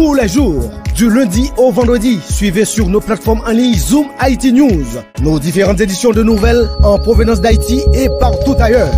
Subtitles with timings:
[0.00, 0.70] tous les jours.
[0.94, 4.86] Du lundi au vendredi, suivez sur nos plateformes en ligne Zoom IT News,
[5.20, 8.94] nos différentes éditions de nouvelles en provenance d'Haïti et partout ailleurs.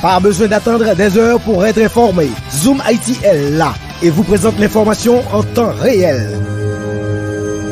[0.00, 2.28] Pas besoin d'attendre des heures pour être informé.
[2.50, 6.26] Zoom IT est là et vous présente l'information en temps réel.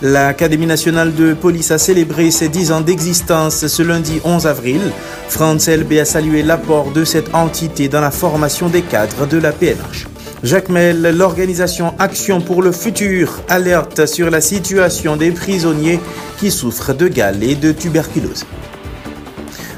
[0.02, 4.82] L'Académie nationale de police a célébré ses 10 ans d'existence ce lundi 11 avril.
[5.30, 9.52] France LB a salué l'apport de cette entité dans la formation des cadres de la
[9.52, 10.08] PNH.
[10.44, 16.00] Jacques Mel, l'organisation Action pour le futur, alerte sur la situation des prisonniers
[16.40, 18.46] qui souffrent de gale et de tuberculose.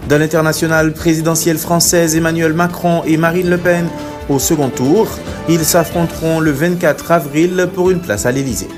[0.07, 3.88] Dans l'international présidentiel française, Emmanuel Macron et Marine Le Pen
[4.29, 5.09] au second tour.
[5.50, 8.69] Ils s'affronteront le 24 avril pour une place à l'Élysée.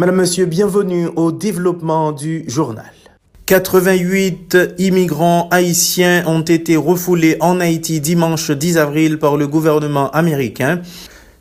[0.00, 2.90] Madame, Monsieur, bienvenue au développement du journal.
[3.44, 10.80] 88 immigrants haïtiens ont été refoulés en Haïti dimanche 10 avril par le gouvernement américain.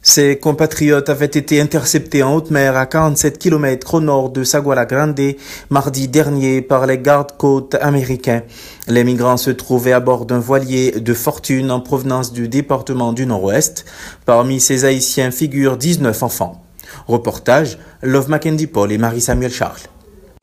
[0.02, 4.86] Ces compatriotes avaient été interceptés en haute mer à 47 km au nord de Saguala
[4.86, 5.22] Grande
[5.70, 8.42] mardi dernier par les gardes-côtes américains.
[8.90, 13.26] Les migrants se trouvaient à bord d'un voilier de fortune en provenance du département du
[13.26, 13.86] Nord-Ouest.
[14.26, 16.62] Parmi ces haïtiens figurent 19 enfants.
[17.08, 19.82] Reportage Love Mackenzie Paul et Marie-Samuel Charles.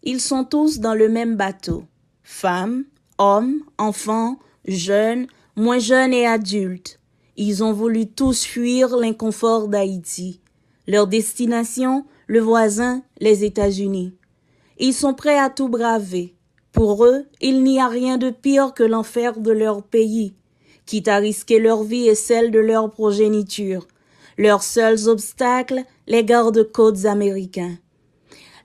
[0.03, 1.85] Ils sont tous dans le même bateau.
[2.23, 2.85] Femmes,
[3.19, 7.01] hommes, enfants, jeunes, moins jeunes et adultes.
[7.37, 10.41] Ils ont voulu tous fuir l'inconfort d'Haïti.
[10.87, 14.15] Leur destination, le voisin, les États-Unis.
[14.79, 16.35] Ils sont prêts à tout braver.
[16.73, 20.35] Pour eux, il n'y a rien de pire que l'enfer de leur pays,
[20.85, 23.87] quitte à risquer leur vie et celle de leur progéniture.
[24.39, 27.77] Leurs seuls obstacles, les gardes-côtes américains.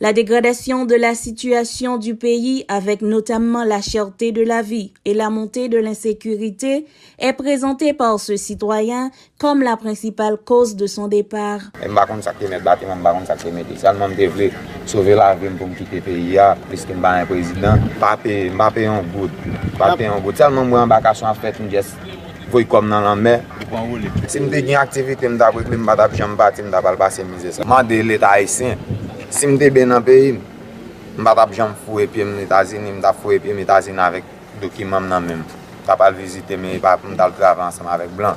[0.01, 5.13] La dégradation de la situation du pays, avec notamment la cherté de la vie et
[5.13, 6.87] la montée de l'insécurité,
[7.19, 11.61] est présentée par ce citoyen comme la principale cause de son départ.
[11.87, 14.49] Mba kon sakte met bati, mba kon sakte met Salman mte vle
[14.89, 17.37] sauve la vie pou mkite peyi ya, piske mba un pe
[18.89, 19.45] yon gout,
[19.77, 20.41] mba pe yon gout.
[20.41, 21.93] Salman mwen bakasyon a fet mjes
[22.51, 23.41] voy kom nan lan mer.
[24.27, 27.53] Si mde gen aktivite mda kwek li mba tap jan mbati mda bal basen mize
[27.55, 27.65] sa.
[27.67, 28.77] Mande leta aisyen,
[29.29, 30.35] si mde ben nan peyi,
[31.17, 34.23] mba tap jan fwe pi m Etazini, mda fwe pi m Etazini avèk
[34.61, 35.43] dokimam nan mèm.
[35.87, 36.79] Ta pal vizite men,
[37.13, 38.35] mda l trav ansam avèk blan.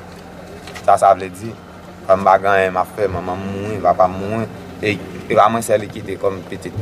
[0.84, 1.50] Sa sa vle di,
[2.08, 4.46] mba gan yon ma fè, mba mwen, mba mwen,
[4.82, 6.72] e, e la mwen se li kite kom petit.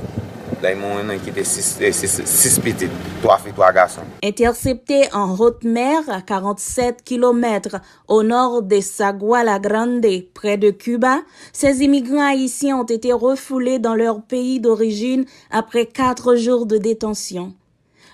[0.62, 2.90] La moun yon kite 6 petit,
[3.22, 4.02] 3 fi, 3 gason.
[4.22, 11.18] Intercepté en haute mer à 47 km au nord de Saguala Grande, près de Cuba,
[11.52, 17.54] ces immigrants haïtiens ont été refoulés dans leur pays d'origine après quatre jours de détention.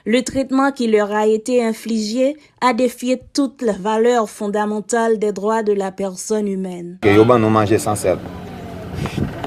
[0.07, 5.63] Le traitement qui leur a été infligé a défié toutes les valeurs fondamentales des droits
[5.63, 6.97] de la personne humaine.
[7.05, 8.17] Yo ban nou manje san sel.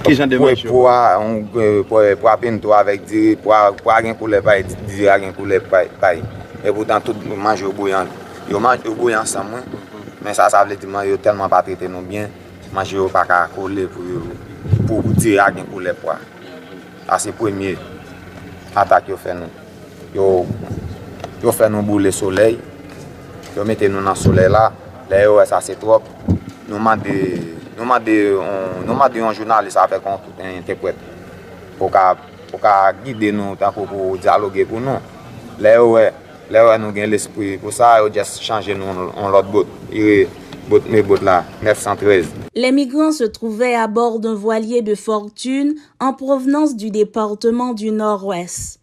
[0.02, 0.74] Ki jan demanj e yo?
[0.74, 6.24] Pwa e, e, to avèk diri, pwa gen koule pay, diri a gen koule pay.
[6.66, 8.10] E poutan tout manj yo bouyan.
[8.50, 9.62] Yo manj yo bouyan san mwen,
[10.26, 12.34] men sa sa vle di man yo telman pa trete nou bien,
[12.74, 14.24] manj yo pa ka koule pou yo,
[14.90, 16.18] pou diri a gen koule pwa.
[17.06, 17.78] Asi premye
[18.74, 19.54] atak yo fè nou.
[20.18, 20.28] Yo
[21.46, 22.58] yo fè nou boule soley,
[23.54, 24.72] yo mette nou nan soley la,
[25.14, 26.10] le yo e sa se trop,
[26.66, 27.61] nou man de...
[27.82, 30.98] nou mande yon jounalist avek an tout en interpret
[31.80, 32.14] pou ka,
[32.52, 35.02] pou ka guide nou tankou pou dialogue pou nou.
[35.62, 36.06] Le wè,
[36.54, 39.70] le wè nou gen l'esprit pou sa yo jes chanje nou an lot bot.
[39.90, 40.28] Ire
[40.70, 42.30] bot me bot la, 913.
[42.56, 47.92] Les migrants se trouvaient à bord d'un voilier de fortune en provenance du département du
[47.92, 48.81] Nord-Ouest.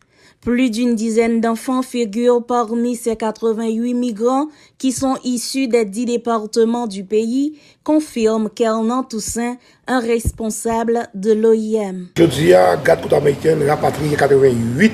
[0.49, 4.47] Plus d'une dizaine d'enfants figurent parmi ces 88 migrants
[4.79, 12.07] qui sont issus des dix départements du pays, confirme Kernan Toussaint, un responsable de l'OIM.
[12.17, 14.91] Je dis à la côte américaine, rapatrié 88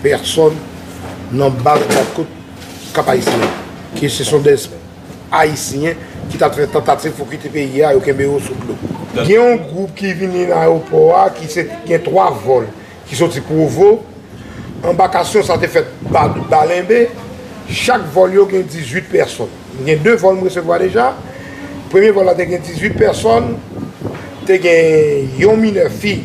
[0.00, 0.54] personnes
[1.32, 2.28] dans le bas de la côte
[2.94, 3.32] Cap-Haïtien,
[3.96, 4.54] qui ce sont des
[5.32, 5.94] haïtiens
[6.30, 9.24] qui ont fait tentative pour quitter le pays et qui ont sous l'eau.
[9.24, 11.30] Il y a un groupe qui vient dans l'aéroport
[11.84, 12.68] qui a trois vols
[13.08, 14.00] qui sont pour vous.
[14.90, 15.88] embakasyon sa te fet
[16.50, 17.06] balenbe,
[17.66, 19.50] chak vol yo gen 18 person.
[19.86, 21.10] Gen 2 vol mresevoa deja,
[21.92, 23.52] premye vol la te gen 18 person,
[24.46, 26.20] te gen yon mine fi,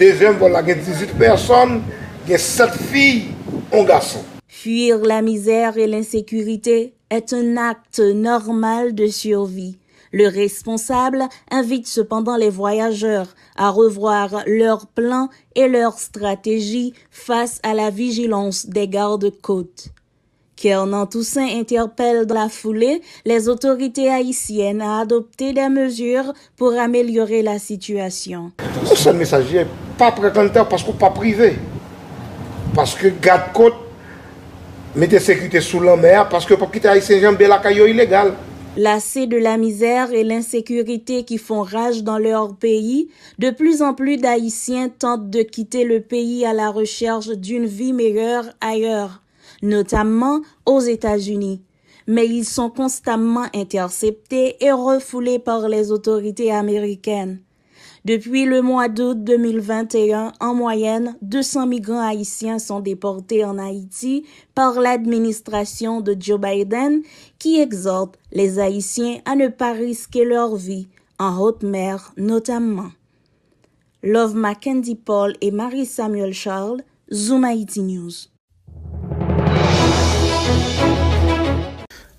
[0.00, 1.80] dezyen vol la gen 18 person,
[2.28, 3.06] gen 7 fi,
[3.72, 4.24] on gason.
[4.46, 9.76] Fuir la misère et l'insécurité est un acte normal de survie.
[10.12, 17.74] Le responsable invite cependant les voyageurs à revoir leurs plans et leurs stratégies face à
[17.74, 19.88] la vigilance des gardes-côtes.
[20.56, 27.42] Kernan Toussaint interpelle dans la foulée les autorités haïtiennes à adopter des mesures pour améliorer
[27.42, 28.52] la situation.
[28.90, 29.66] Le seul message n'est
[29.98, 31.58] pas précanteur parce qu'on pas privé.
[32.74, 33.74] Parce que garde-côte
[34.94, 38.32] mettez sécurité sous la mer parce que pour quitter Haïtien, j'aime la caillou illégal.
[38.78, 43.08] Lassés de la misère et l'insécurité qui font rage dans leur pays,
[43.38, 47.94] de plus en plus d'Haïtiens tentent de quitter le pays à la recherche d'une vie
[47.94, 49.22] meilleure ailleurs,
[49.62, 51.62] notamment aux États-Unis.
[52.06, 57.40] Mais ils sont constamment interceptés et refoulés par les autorités américaines.
[58.06, 64.24] Depuis le mois d'août 2021, en moyenne, 200 migrants haïtiens sont déportés en Haïti
[64.54, 67.02] par l'administration de Joe Biden
[67.40, 70.86] qui exhorte les Haïtiens à ne pas risquer leur vie,
[71.18, 72.92] en haute mer notamment.
[74.04, 76.82] Love Mackenzie Paul et Marie-Samuel Charles,
[77.12, 78.35] Zoom Haïti News.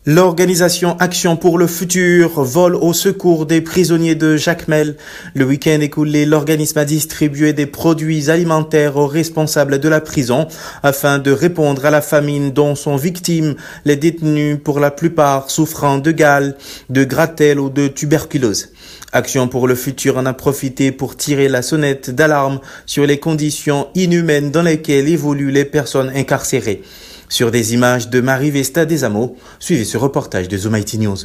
[0.10, 4.96] L'organisation Action pour le futur vole au secours des prisonniers de Jacmel.
[5.34, 10.48] Le week-end écoulé, l'organisme a distribué des produits alimentaires aux responsables de la prison
[10.82, 15.98] afin de répondre à la famine dont sont victimes les détenus pour la plupart souffrant
[15.98, 16.56] de gale,
[16.90, 18.70] de gratelle ou de tuberculose.
[19.12, 23.90] Action pour le futur en a profité pour tirer la sonnette d'alarme sur les conditions
[23.94, 26.82] inhumaines dans lesquelles évoluent les personnes incarcérées.
[27.30, 31.18] Sur des images de Marie Vesta Desamo, suivez ce reportage de Zoom IT News.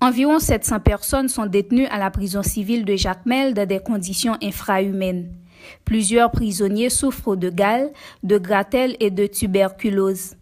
[0.00, 5.32] Environ 700 personnes sont détenues à la prison civile de Jacmel dans des conditions infrahumaines.
[5.84, 7.90] Plusieurs prisonniers souffrent de gale,
[8.22, 10.36] de gratelle et de tuberculose.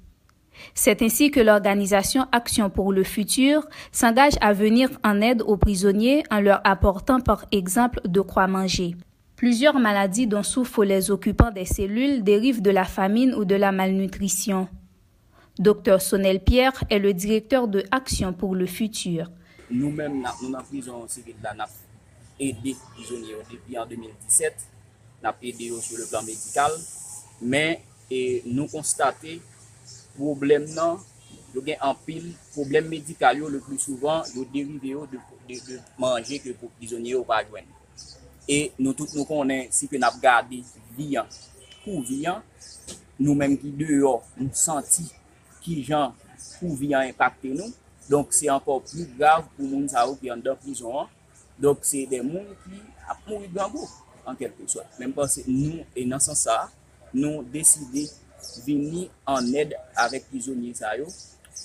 [0.75, 6.25] C'est ainsi que l'organisation Action pour le futur s'engage à venir en aide aux prisonniers
[6.31, 8.97] en leur apportant par exemple de quoi manger.
[9.37, 13.73] Plusieurs maladies dont souffrent les occupants des cellules dérivent de la famine ou de la
[13.73, 14.69] malnutrition.
[15.61, 16.01] Dr.
[16.01, 19.31] Sonel Pierre est le directeur de Action pour le Futur.
[19.71, 21.71] Nous-mêmes, nous en prison civile, nous avons
[22.41, 24.55] aidé prisonniers depuis en 2017,
[25.23, 26.71] nous avons aidé sur le plan médical,
[27.43, 29.39] mais et nous constatons
[30.17, 30.97] problème non,
[31.55, 35.19] nous avons en pile, problème médical le plus souvent, nous dérivé de,
[35.55, 37.67] de, de, manger que pour prisonniers ou pas joindre.
[38.49, 40.63] Et nous tous nous connaissons si que nous avons gardé
[40.97, 41.27] vivant,
[41.85, 42.41] pour vivant,
[43.19, 45.13] nous-mêmes qui dehors, nous sentis
[45.63, 46.17] ki jan
[46.59, 47.71] pou vi an impakte nou.
[48.11, 51.11] Donk se ankor pli grav pou moun sa ou ki an dan prison an.
[51.61, 53.87] Donk se de moun ki ap moun yi gangou
[54.27, 54.87] an kelpe swa.
[54.99, 56.57] Menm pas se nou enan san sa,
[57.13, 58.09] nou deside
[58.65, 61.07] vini an ed avèk prisonye sa yo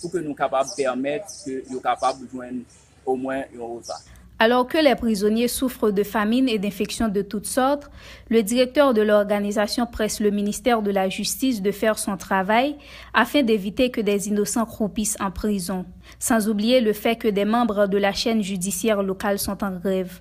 [0.01, 2.61] pou ke nou kapab permèt ke yo kapab jwen
[3.05, 4.14] ou mwen yon repas.
[4.37, 7.89] Alors que les prisonniers souffrent de famine et d'infections de toutes sortes,
[8.29, 12.75] le directeur de l'organisation presse le ministère de la Justice de faire son travail
[13.13, 15.85] afin d'éviter que des innocents croupissent en prison,
[16.19, 20.19] sans oublier le fait que des membres de la chaîne judiciaire locale sont en grève.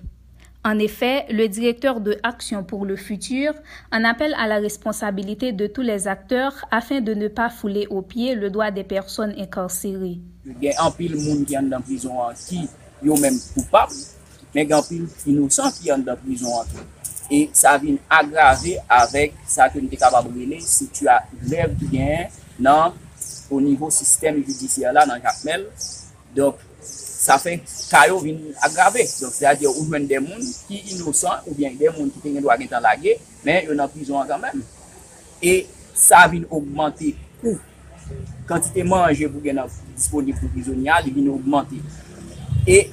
[0.63, 3.53] En effet, le directeur de Action pour le futur
[3.91, 8.01] en appelle à la responsabilité de tous les acteurs afin de ne pas fouler aux
[8.01, 10.21] pieds le droit des personnes incarcérées.
[13.05, 13.93] yo menm koupab,
[14.55, 16.85] men gampil inosan ki yon da prizon an tou.
[17.29, 21.17] E sa vin agrave avèk sa ke nou te kabab wile si tu a
[21.49, 22.29] lèv gen
[22.61, 22.93] nan
[23.49, 25.65] o nivou sistem judisyen la nan jakmel.
[26.37, 27.57] Dok sa fe
[27.89, 29.07] kayo vin agrave.
[29.21, 32.21] Dok se a diyo ou jwen de moun ki inosan ou bien de moun ki
[32.27, 34.61] tenye do agen tan lage men yon nan prizon an kanmen.
[35.41, 35.63] E
[35.97, 37.57] sa vin augmente kou.
[38.45, 41.81] Kantite manje pou gen nan disponib pou prizonya li vin augmente.
[42.65, 42.89] Vient augmenter.
[42.89, 42.91] Et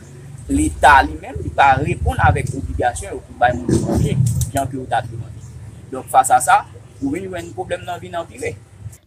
[0.49, 4.16] l'État lui-même, il va répondre avec obligation pour bailler mon manger,
[4.50, 5.28] bien que l'État demande.
[5.90, 6.64] Donc, face à ça,
[7.00, 8.57] vous venez un problème dans la vie empirée.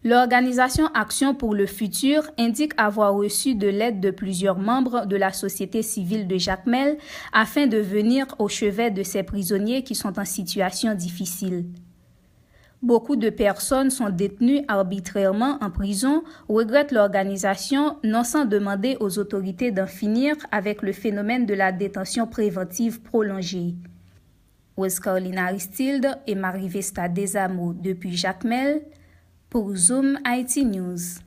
[0.04, 5.32] L'organisation Action pour le futur indique avoir reçu de l'aide de plusieurs membres de la
[5.32, 6.96] société civile de Jacmel
[7.32, 11.64] afin de venir au chevet de ces prisonniers qui sont en situation difficile.
[12.86, 19.72] Beaucoup de personnes sont détenues arbitrairement en prison, regrette l'organisation, non sans demander aux autorités
[19.72, 23.74] d'en finir avec le phénomène de la détention préventive prolongée.
[24.76, 28.82] West Carolina Aristilde et Marie-Vesta Desamo depuis Jacmel
[29.50, 31.18] pour Zoom IT News.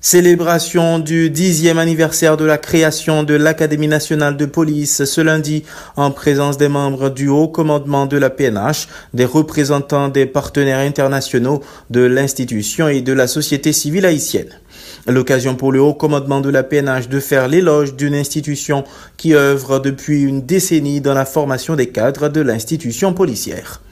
[0.00, 5.64] Célébration du dixième anniversaire de la création de l'Académie nationale de police ce lundi
[5.96, 11.64] en présence des membres du haut commandement de la PNH, des représentants des partenaires internationaux
[11.90, 14.60] de l'institution et de la société civile haïtienne.
[15.08, 18.84] L'occasion pour le haut commandement de la PNH de faire l'éloge d'une institution
[19.16, 23.82] qui œuvre depuis une décennie dans la formation des cadres de l'institution policière.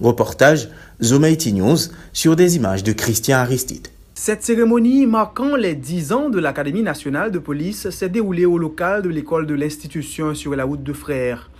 [0.00, 0.68] Reportage
[1.02, 1.78] Zoom News
[2.12, 3.88] sur des images de Christian Aristide.
[4.18, 9.02] Cette cérémonie marquant les 10 ans de l'Académie nationale de police s'est déroulée au local
[9.02, 11.50] de l'école de l'institution sur la route de Frères.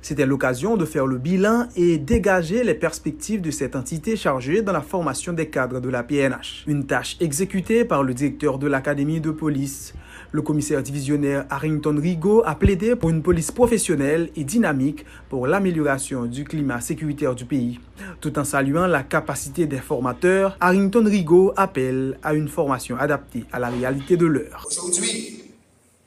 [0.00, 4.72] C'était l'occasion de faire le bilan et dégager les perspectives de cette entité chargée dans
[4.72, 6.62] la formation des cadres de la PNH.
[6.68, 9.92] Une tâche exécutée par le directeur de l'Académie de police.
[10.34, 16.24] Le commissaire divisionnaire Harrington Rigaud a plaidé pour une police professionnelle et dynamique pour l'amélioration
[16.24, 17.78] du climat sécuritaire du pays.
[18.20, 23.60] Tout en saluant la capacité des formateurs, Harrington Rigaud appelle à une formation adaptée à
[23.60, 24.66] la réalité de l'heure.
[24.66, 25.54] Aujourd'hui,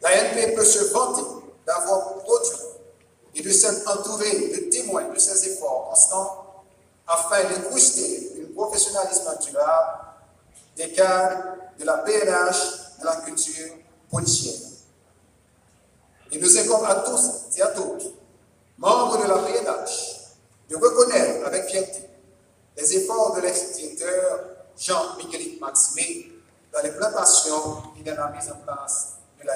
[0.02, 1.22] la NP peut se vanter
[1.66, 2.52] d'avoir produit
[3.34, 6.66] et de s'être entouré de témoins de ses efforts constants
[7.08, 10.00] afin de booster le professionnalisme durable
[10.76, 11.44] des cadres
[11.80, 14.56] de la PNH de la culture policière.
[16.32, 18.04] Il nous incombe à tous et à toutes,
[18.78, 20.16] membres de la PNH,
[20.70, 22.10] de reconnaître avec fierté
[22.76, 24.46] les efforts de l'extincteur
[24.78, 26.32] Jean-Miguel Maximé
[26.74, 29.56] dans l'implantation et dans la mise en place de la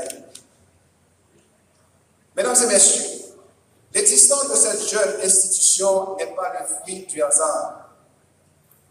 [2.36, 3.22] Mesdames et messieurs,
[3.94, 7.90] L'existence de cette jeune institution n'est pas le fruit du hasard.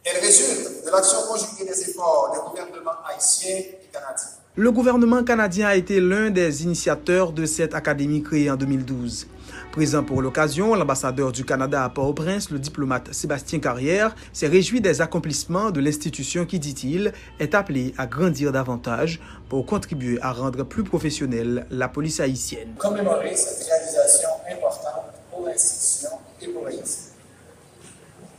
[0.05, 4.40] Elle résulte de l'action conjuguée des efforts des gouvernements haïtiens et canadiens.
[4.57, 9.29] Le gouvernement canadien a été l'un des initiateurs de cette académie créée en 2012.
[9.71, 15.01] Présent pour l'occasion, l'ambassadeur du Canada à Port-au-Prince, le diplomate Sébastien Carrière, s'est réjoui des
[15.03, 20.83] accomplissements de l'institution qui, dit-il, est appelée à grandir davantage pour contribuer à rendre plus
[20.83, 22.75] professionnelle la police haïtienne.
[22.77, 26.11] Commémorer cette réalisation importante pour l'institution
[26.43, 26.67] et pour.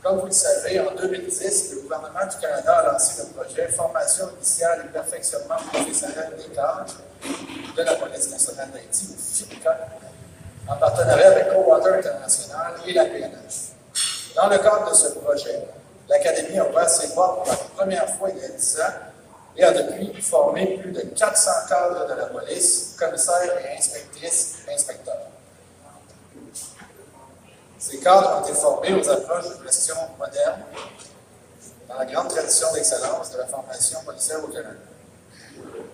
[0.02, 4.30] Comme vous le savez, en 2010, le gouvernement du Canada a lancé le projet Formation
[4.36, 6.96] initiale et perfectionnement professionnel des cadres
[7.76, 13.74] de la police nationale d'Haïti, ou en partenariat avec Co-Water International et la PNH.
[14.34, 15.68] Dans le cadre de ce projet,
[16.08, 18.94] l'Académie a ouvert ses portes pour la première fois il y a 10 ans
[19.56, 25.01] et a depuis formé plus de 400 cadres de la police, commissaires et inspectrices inspecteurs.
[27.92, 30.62] Ces cadres ont été formés aux approches de gestion moderne
[31.86, 34.78] dans la grande tradition d'excellence de la formation policière au Canada.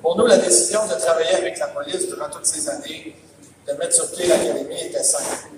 [0.00, 3.16] Pour nous, la décision de travailler avec la police durant toutes ces années
[3.66, 5.48] de mettre sur pied l'Académie était simple.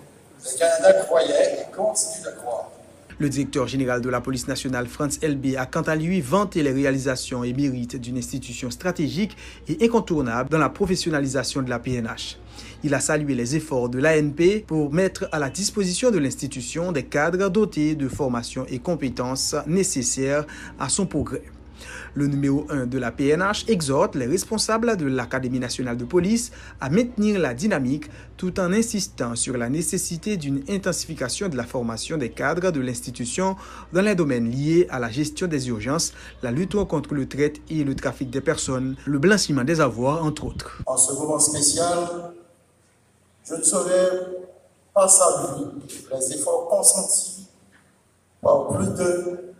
[0.42, 2.70] Le Canada croyait et continue de croire.
[3.18, 6.72] Le directeur général de la police nationale, Franz LB, a quant à lui vanté les
[6.72, 9.36] réalisations et mérites d'une institution stratégique
[9.68, 12.38] et incontournable dans la professionnalisation de la PNH.
[12.82, 17.02] Il a salué les efforts de l'ANP pour mettre à la disposition de l'institution des
[17.02, 20.46] cadres dotés de formations et compétences nécessaires
[20.78, 21.42] à son progrès.
[22.14, 26.90] Le numéro 1 de la PNH exhorte les responsables de l'Académie nationale de police à
[26.90, 28.06] maintenir la dynamique
[28.36, 33.56] tout en insistant sur la nécessité d'une intensification de la formation des cadres de l'institution
[33.92, 37.84] dans les domaines liés à la gestion des urgences, la lutte contre le traite et
[37.84, 40.82] le trafic des personnes, le blanchiment des avoirs, entre autres.
[40.86, 42.32] En ce moment spécial,
[43.44, 44.10] je ne saurais
[44.94, 45.66] pas saluer
[46.12, 47.46] les efforts consentis
[48.42, 49.54] par plus de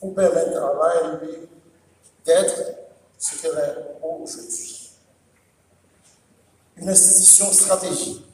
[0.00, 1.22] pour permettre à l'ANB
[2.24, 2.62] d'être
[3.18, 4.90] ce qu'elle est aujourd'hui.
[6.76, 8.26] Une institution stratégique,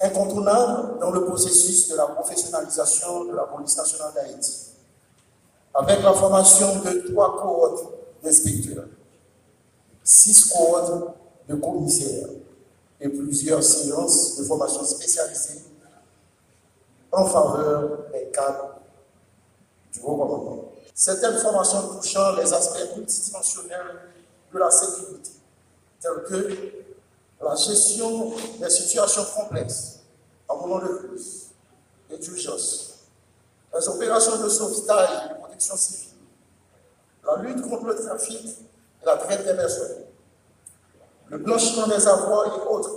[0.00, 4.72] incontournable dans le processus de la professionnalisation de la police nationale d'Haïti,
[5.74, 7.92] avec la formation de trois cohortes
[8.22, 8.86] d'inspecteurs,
[10.02, 11.14] six cohortes
[11.48, 12.26] de commissaires
[13.00, 15.62] et plusieurs séances de formation spécialisée
[17.12, 18.76] en faveur des cadres
[19.92, 20.72] du gouvernement.
[20.94, 24.00] Certaines formations touchant les aspects multidimensionnels
[24.52, 25.30] de la sécurité,
[26.00, 30.00] tels que la gestion des situations complexes
[30.48, 31.48] en moment de crise
[32.10, 32.94] et d'urgence,
[33.74, 36.14] les opérations de sauvetage et de protection civile,
[37.26, 38.46] la lutte contre le trafic
[39.02, 40.05] et la traite des personnes,
[41.30, 42.90] le blanchiment des avoirs et autres,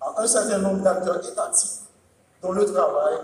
[0.00, 1.80] à un certain nombre d'acteurs étatiques
[2.42, 3.14] dont le travail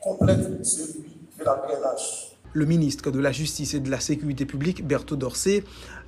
[0.00, 2.36] complète celui de la PNH.
[2.52, 5.64] Le ministre de la Justice et de la Sécurité publique, Berthaud Dorsey,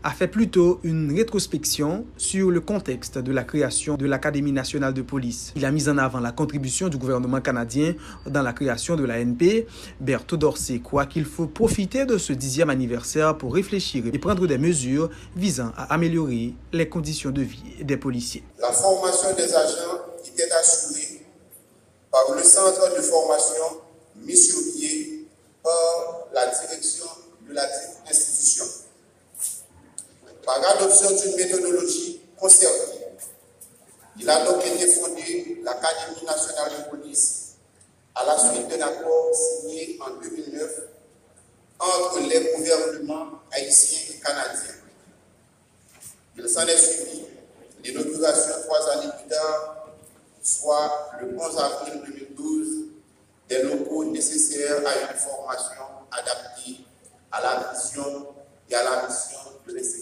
[0.07, 5.03] a fait plutôt une rétrospection sur le contexte de la création de l'Académie nationale de
[5.03, 5.53] police.
[5.57, 7.93] Il a mis en avant la contribution du gouvernement canadien
[8.25, 9.67] dans la création de l'ANP.
[9.99, 14.59] Berthaud Dorsey croit qu'il faut profiter de ce dixième anniversaire pour réfléchir et prendre des
[14.59, 18.45] mesures visant à améliorer les conditions de vie des policiers.
[18.61, 21.27] La formation des agents était assurée
[22.13, 23.81] par le centre de formation
[24.25, 25.27] mis sur pied
[25.65, 27.07] par la direction
[27.49, 27.67] de la
[28.09, 28.86] institution.
[30.47, 33.01] Par adoption d'une méthodologie concertée,
[34.17, 37.57] il a donc été fondé l'Académie nationale de police
[38.15, 40.71] à la suite d'un accord signé en 2009
[41.81, 44.75] entre les gouvernements haïtiens et canadiens.
[46.39, 47.25] Il s'en est suivi
[47.83, 49.89] l'inauguration trois années plus tard,
[50.43, 52.69] soit le 11 avril 2012,
[53.49, 56.85] des locaux nécessaires à une formation adaptée
[57.33, 58.29] à la vision
[58.71, 59.96] et à la mission de policière.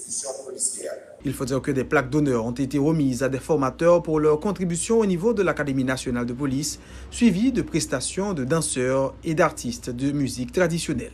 [1.26, 4.40] Il faut dire que des plaques d'honneur ont été remises à des formateurs pour leur
[4.40, 6.78] contribution au niveau de l'Académie nationale de police,
[7.10, 11.12] suivies de prestations de danseurs et d'artistes de musique traditionnelle.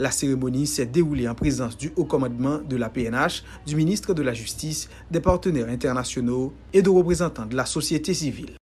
[0.00, 4.22] La cérémonie s'est déroulée en présence du haut commandement de la PNH, du ministre de
[4.22, 8.58] la Justice, des partenaires internationaux et de représentants de la société civile.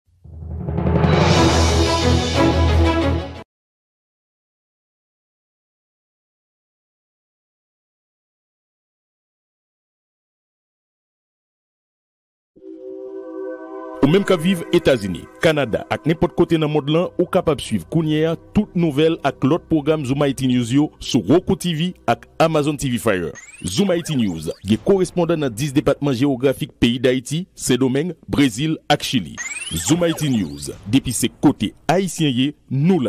[14.15, 17.81] Ou menm ka vive Etasini, Kanada ak nepot kote nan mod lan ou kapab suiv
[17.91, 20.71] kounye a tout nouvel ak lot program Zoom IT News
[21.03, 23.33] sou Roku TV ak Amazon TV Fire.
[23.59, 29.35] Zoom IT News ge korespondan nan 10 departman geografik peyi d'Haïti, Sedomeng, Brazil ak Chili.
[29.75, 33.03] Zoom IT News, depi se kote Haitien ye, nou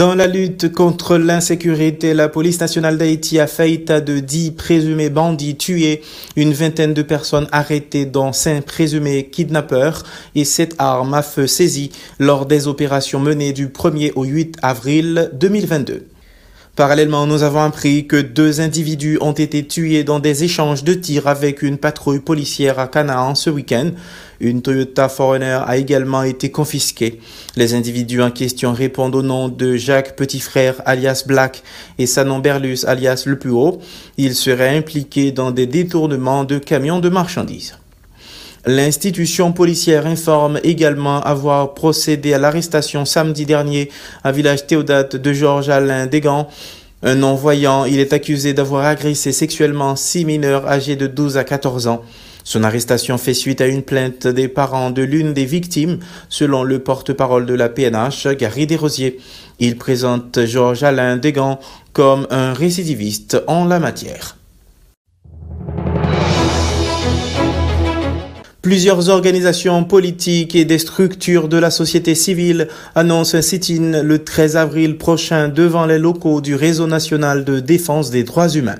[0.00, 5.10] Dans la lutte contre l'insécurité, la police nationale d'Haïti a fait état de 10 présumés
[5.10, 6.00] bandits tués,
[6.36, 11.92] une vingtaine de personnes arrêtées dont 5 présumés kidnappeurs et 7 armes à feu saisies
[12.18, 16.06] lors des opérations menées du 1er au 8 avril 2022.
[16.80, 21.26] Parallèlement, nous avons appris que deux individus ont été tués dans des échanges de tirs
[21.26, 23.90] avec une patrouille policière à Canaan ce week-end.
[24.40, 27.20] Une Toyota Foreigner a également été confisquée.
[27.54, 31.62] Les individus en question répondent au nom de Jacques Petitfrère alias Black
[31.98, 33.82] et Sanon Berlus alias Le Plus Haut.
[34.16, 37.74] Ils seraient impliqués dans des détournements de camions de marchandises.
[38.66, 43.90] L'institution policière informe également avoir procédé à l'arrestation samedi dernier
[44.22, 46.46] à village Théodate de Georges Alain Desgans.
[47.02, 51.86] Un non-voyant, il est accusé d'avoir agressé sexuellement six mineurs âgés de 12 à 14
[51.86, 52.02] ans.
[52.44, 56.80] Son arrestation fait suite à une plainte des parents de l'une des victimes, selon le
[56.80, 59.18] porte-parole de la PNH, Gary Desrosiers.
[59.58, 61.60] Il présente Georges Alain Desgans
[61.94, 64.36] comme un récidiviste en la matière.
[68.62, 74.58] Plusieurs organisations politiques et des structures de la société civile annoncent un sit-in le 13
[74.58, 78.78] avril prochain devant les locaux du Réseau national de défense des droits humains.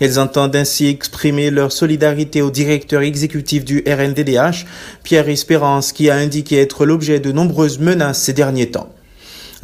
[0.00, 4.66] Elles entendent ainsi exprimer leur solidarité au directeur exécutif du RNDDH,
[5.04, 8.92] Pierre Espérance, qui a indiqué être l'objet de nombreuses menaces ces derniers temps.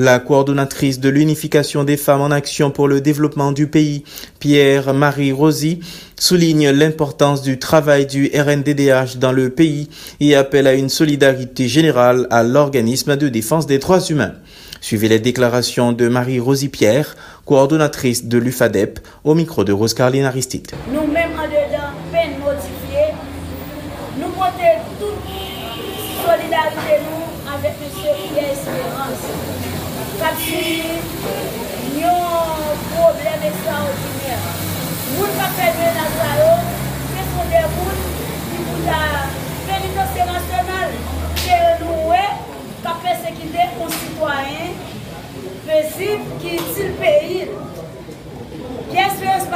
[0.01, 4.05] La coordonnatrice de l'unification des femmes en action pour le développement du pays,
[4.39, 5.81] Pierre-Marie Rosy,
[6.15, 9.89] souligne l'importance du travail du RNDDH dans le pays
[10.21, 14.35] et appelle à une solidarité générale à l'organisme de défense des droits humains.
[14.81, 20.71] Suivez les déclarations de Marie-Rosy Pierre, coordonnatrice de l'UFADEP, au micro de Rose-Carline Aristide.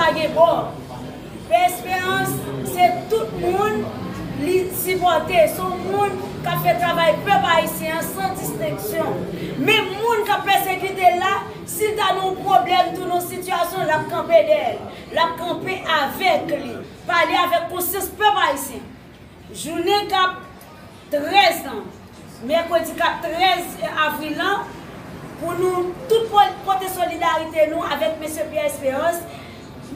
[0.02, 0.50] page bo.
[1.48, 2.30] Perseverans,
[2.72, 3.84] se tout moun
[4.42, 5.42] li sipote.
[5.56, 9.20] Son moun ka fe travay pe pa isi an, san disteksyon.
[9.62, 11.34] Men moun ka persekite la,
[11.70, 14.80] si ta nou problem, tou nou situasyon, la kampe del.
[15.14, 16.76] La kampe avek li.
[17.06, 18.80] Pali avek konsis pe pa isi.
[19.52, 20.40] Jounen kap
[21.12, 21.82] 13 an.
[22.48, 24.64] Merkodi kap 13 avril an,
[25.42, 26.32] pou nou tout
[26.66, 28.26] pote solidarite nou avèk M.
[28.50, 29.22] Pierre Espérance,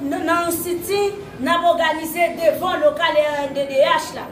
[0.04, 1.02] nan siti
[1.40, 4.28] nan organize devan lokal RNDDH la.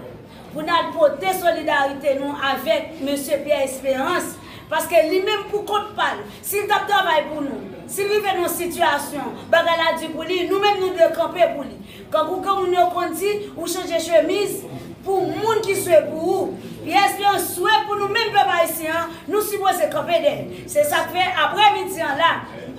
[0.55, 3.15] Pou nan pote solidarite nou avèk M.
[3.45, 4.39] Pierre Espérance
[4.71, 9.35] Paske li menm pou kont pal, sil tap travay pou nou, sil vive nou situasyon,
[9.53, 11.77] baga la di pou li, nou menm nou de kampe pou li.
[12.13, 14.65] Kankou kan ou nou konti, ou chanje chemise,
[15.05, 18.89] pou moun ki swe pou ou, pi espyon swe pou nou menm pe ba isi
[18.89, 20.49] an, nou si bo se kampe den.
[20.71, 22.33] Se sa fe apre midi an la,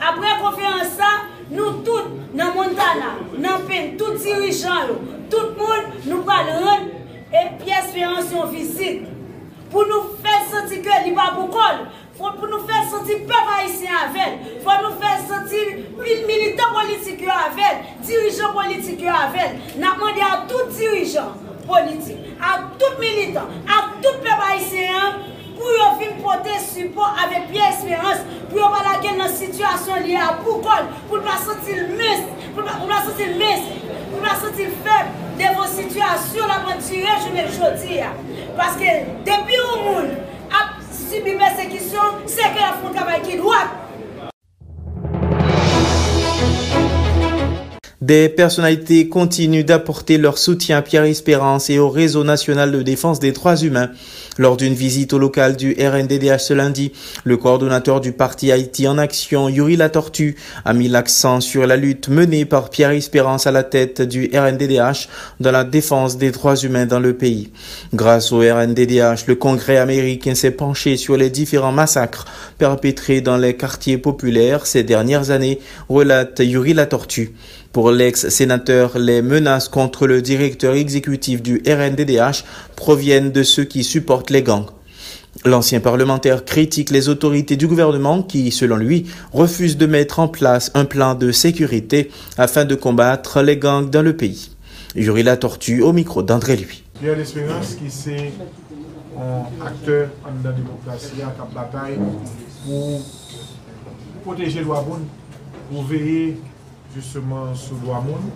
[0.10, 1.12] apre konferans sa,
[1.52, 6.88] nou tout nan Montana, nan pen, tout dirijan yo, tout moun nou pal ren
[7.30, 9.06] e pi esperansyon vizit.
[9.72, 11.82] Pou nou fèl soti ke li pa pou kol,
[12.16, 15.64] pou nou fèl soti pep haisyen avèl, pou nou fèl soti
[15.98, 21.34] pil militant politik yo avèl, dirijan politik yo avèl, nan mande a tout dirijan
[21.66, 25.20] politik, a tout militant, a tout pep haisyen,
[25.58, 28.24] pou yo vin pote support avè pi esperans,
[29.96, 33.62] relasyon liye a pou kon, pou nou pa sotil mes, pou nou pa sotil mes,
[34.10, 38.12] pou nou pa sotil feb, devon situasyon la pou tire jounen jodi ya.
[38.58, 40.12] Paske depi ou moun
[40.52, 43.85] ap subi persekisyon, seke la foun kabay ki dwak,
[48.06, 53.20] Des personnalités continuent d'apporter leur soutien à Pierre Espérance et au Réseau national de défense
[53.20, 53.90] des droits humains.
[54.38, 56.92] Lors d'une visite au local du RNDDH ce lundi,
[57.24, 62.08] le coordonnateur du parti Haïti en action, Yuri Latortu, a mis l'accent sur la lutte
[62.10, 65.08] menée par Pierre Espérance à la tête du RNDDH
[65.40, 67.54] dans la défense des droits humains dans le pays.
[67.96, 72.26] Grâce au RNDDH, le Congrès américain s'est penché sur les différents massacres
[72.60, 77.34] perpétrés dans les quartiers populaires ces dernières années, relate Yuri Latortu.
[77.76, 82.46] Pour l'ex-sénateur, les menaces contre le directeur exécutif du RNDDH
[82.78, 84.68] proviennent de ceux qui supportent les gangs.
[85.44, 90.72] L'ancien parlementaire critique les autorités du gouvernement qui, selon lui, refusent de mettre en place
[90.74, 94.52] un plan de sécurité afin de combattre les gangs dans le pays.
[94.96, 96.82] Yuri La Tortue au micro d'André Lui.
[97.02, 97.76] Il y a l'espérance
[99.20, 102.00] un acteur en bataille
[102.66, 103.02] pour
[104.24, 106.38] protéger le pour veiller
[106.96, 108.30] justement sou doa moun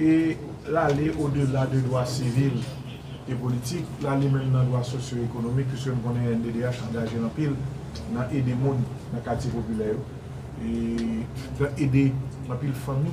[0.00, 0.36] e
[0.72, 2.56] lale o de la de doa sivil
[3.28, 7.52] e politik, lale men nan doa sosyo-ekonomik ki sou m konen NDDH angaje nan pil
[8.14, 8.80] nan ede moun
[9.12, 10.00] nan kati populè yo
[10.64, 10.72] e
[11.60, 12.08] nan ede
[12.48, 13.12] nan pil fami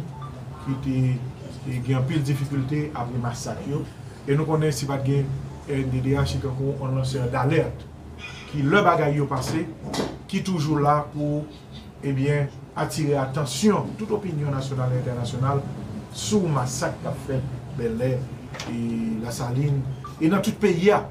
[0.64, 3.84] ki te gen pil difikultè apre masak yo
[4.24, 5.28] e nou konen si pat gen
[5.68, 7.84] NDDH ki kon kon lansè d'alert
[8.54, 9.68] ki le bagay yo pase
[10.32, 11.44] ki toujou la pou
[12.06, 15.62] ebyen eh atire atensyon tout opinyon nasyonal et internasyonal
[16.16, 17.44] sou masak ka fet
[17.78, 18.16] belè
[18.72, 18.80] e
[19.24, 19.82] la saline.
[20.20, 21.04] E nan tout peyi ya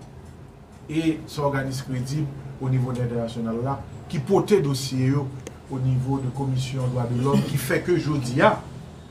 [0.88, 2.28] e sa organis kredib
[2.60, 3.78] o nivou de internasyonal la
[4.12, 5.26] ki pote dosye yo
[5.72, 8.58] o nivou de komisyon doa de l'homme ki fe ke jodi ya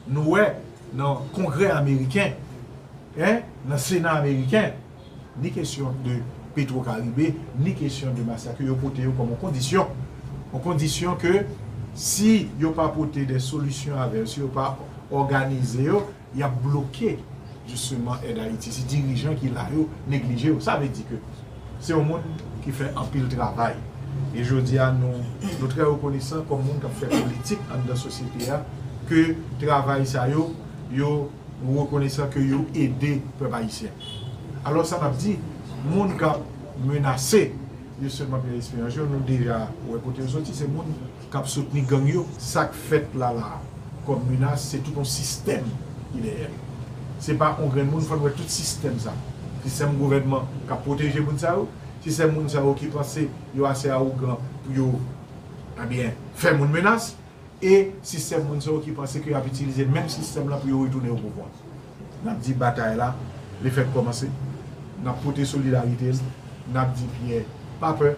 [0.07, 0.45] nou we
[0.93, 2.35] nan kongre ameriken
[3.17, 4.73] eh, nan senan ameriken
[5.41, 6.21] ni kesyon de
[6.53, 9.89] Petro Karibé ni kesyon de masak yo pote yo komon kondisyon
[10.51, 11.45] kon kondisyon ke
[11.93, 14.73] Si yo pa pote de solusyon avè, si yo pa
[15.13, 16.01] organize yo,
[16.35, 17.17] ya bloke
[17.69, 18.73] justement Ed Haiti.
[18.73, 21.19] Si dirijan ki la yo neglije yo, sa ve di ke
[21.83, 22.25] se yon moun
[22.63, 23.77] ki fè anpil travay.
[24.33, 28.47] E jodi an nou, nou tre rekonisan kon moun kap fè politik an da sosyete
[28.47, 28.63] ya,
[29.09, 30.49] ke travay sa yo,
[30.93, 31.29] yo
[31.61, 33.93] rekonisan ke yo ede pe bayisyen.
[34.65, 35.37] Alors sa nap di,
[35.85, 36.41] moun kap
[36.87, 37.51] menase
[38.03, 40.85] yo seulement Pierre Espérance, nous déjà, ouais, côté sorti, c'est moun
[41.31, 42.25] kap soutenu gang yo.
[42.37, 43.61] Ça fait là là,
[44.05, 45.65] comme menace, c'est tout un système
[46.15, 46.49] il est.
[47.19, 49.13] C'est pas un grand monde, il faut tout système ça.
[49.63, 51.67] Système gouvernement qui a protégé moun sa ou,
[52.01, 53.17] système moun sa ou qui pense
[53.55, 54.99] yo assez à ou grand pour yo,
[55.81, 57.15] eh bien, faire moun menace.
[57.63, 60.81] E sistem moun sa ou ki panse ki ap itilize menm sistem la pou yo
[60.83, 61.47] retoune ou pouvoi.
[62.25, 63.13] Nap di batay la,
[63.63, 64.27] le fèk komanse.
[65.03, 66.11] Nap pote solidarite,
[66.75, 67.45] nap di piye
[67.83, 68.13] pape,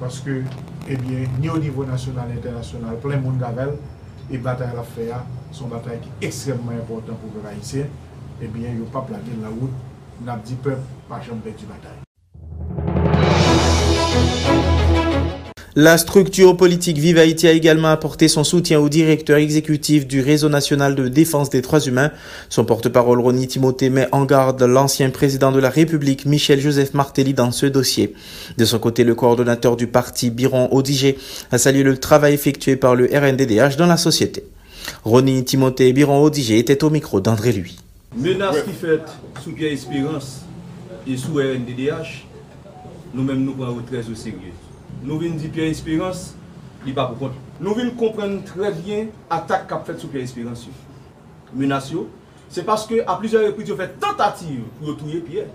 [0.00, 0.40] paske,
[0.90, 3.76] ebyen, ni o nivou nasyonal, internasyonal, plen moun gavel,
[4.26, 5.22] e batay la fè ya,
[5.54, 7.86] son batay ki ekstremman important pou vè rayise,
[8.42, 9.74] ebyen, yo pa plage la wout,
[10.26, 12.02] nap di pep, pa chanpe di batay.
[15.76, 20.48] La structure politique Vive Haïti a également apporté son soutien au directeur exécutif du Réseau
[20.48, 22.12] national de défense des droits humains.
[22.48, 27.50] Son porte-parole Ronnie Timothée met en garde l'ancien président de la République Michel-Joseph Martelly dans
[27.50, 28.14] ce dossier.
[28.56, 31.18] De son côté, le coordonnateur du parti Biron Odigé
[31.50, 34.44] a salué le travail effectué par le RNDDH dans la société.
[35.02, 37.78] Ronnie Timothée Biron Odigé était au micro d'André Lui.
[38.16, 39.00] Menace qui fait
[39.42, 40.42] sous Pierre Espérance
[41.04, 42.26] et sous RNDDH,
[43.12, 44.52] nous-mêmes nous prenons très au sérieux.
[45.04, 46.34] nou vin di Pierre Espérance,
[46.84, 47.40] li pa pou kont.
[47.60, 50.74] Nou vin kompren tre bien atak kap fet sou Pierre Espérance yo.
[51.54, 52.08] Menasyo,
[52.50, 55.52] se paske a plizye reprit yo fet tentative pou yo touye Pierre.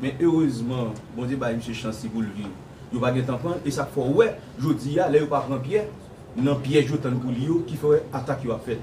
[0.00, 2.52] Men heurezman, bon di ba yon se chansi pou lvi yo.
[2.90, 5.90] Yo pa gen tan e sak fwa wè, jodi ya, le yo pa pran Pierre,
[6.36, 8.80] nan Pierre jo tan kou li yo ki fwe atak yo a fet.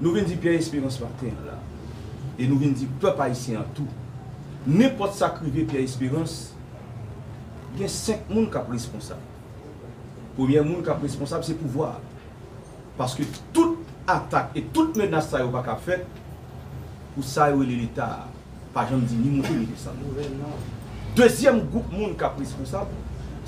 [0.00, 1.58] Nou vin di Pierre Espérance paten la,
[2.38, 3.84] e nou vin di pep haïsien an tou.
[4.68, 6.49] Nèpot sakrive Pierre Espérance,
[7.78, 9.26] gen 5 moun kap responsable.
[10.36, 12.00] Poumyen moun kap responsable, se pouvoir.
[12.98, 13.78] Paske tout
[14.10, 16.04] atak et tout menas sa yo bak ap fet,
[17.14, 18.28] pou sa yo li l'Etat,
[18.74, 19.96] pa jan di ni moun li desan.
[21.16, 22.94] Dezyem goup moun kap responsable,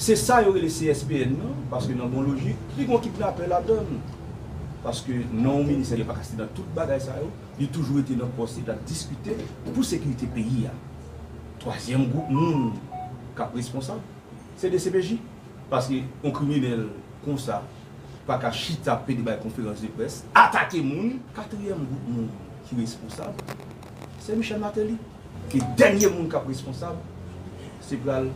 [0.00, 3.52] se sa yo li CSPN nan, paske nan bon logik, li kon ki plan apel
[3.52, 3.98] la don.
[4.82, 8.16] Paske nan ou minister yo bak asti dan tout bagay sa yo, li toujou ete
[8.18, 9.36] nan posti dan diskute
[9.68, 10.72] pou sekurite peyi ya.
[11.62, 12.72] Troasyem goup moun,
[13.36, 14.02] kap responsable,
[14.60, 15.20] se de CPJ.
[15.72, 16.84] Paske yon kriminel
[17.22, 17.62] kon sa,
[18.26, 22.28] pa ka chita pe di bay konferans de pres, atake moun, katriye moun moun
[22.66, 23.56] ki responsable,
[24.20, 24.98] se Michel Martelly.
[25.48, 27.00] Ki denye moun kap responsable,
[27.80, 28.28] se pral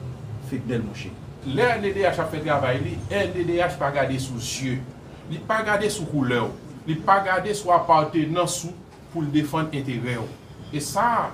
[0.48, 1.12] Feknel Moshe.
[1.46, 4.80] Le NDDH a fe travay li, NDDH pa gade sou zye,
[5.28, 6.56] li pa gade sou koule ou,
[6.88, 8.72] li pa gade sou aparte nan sou
[9.12, 10.30] pou l defan entere ou.
[10.72, 11.28] E sa,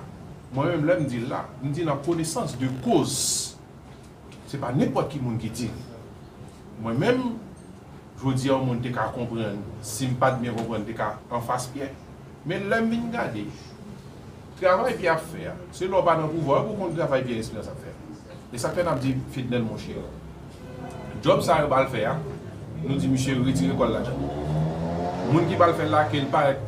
[0.50, 3.51] mwen mwen mwen mdi la, mdi nan konesans de kouz.
[4.52, 5.66] Se pa nepot ki moun ki di.
[6.82, 7.20] Mwen men,
[8.20, 11.88] jwou di an moun te ka kompren, simpad mi kompren te ka anfas piye,
[12.48, 13.46] men lèm vin gade,
[14.60, 17.72] travay pi a fè, se lò ba nan pouvo, pou kon travay pi respire sa
[17.80, 17.94] fè.
[18.52, 18.84] E sa fè
[19.80, 19.96] chè.
[21.22, 21.40] Job
[23.08, 24.20] michè ritire kol la jan.
[25.30, 25.88] Moun ki bal fè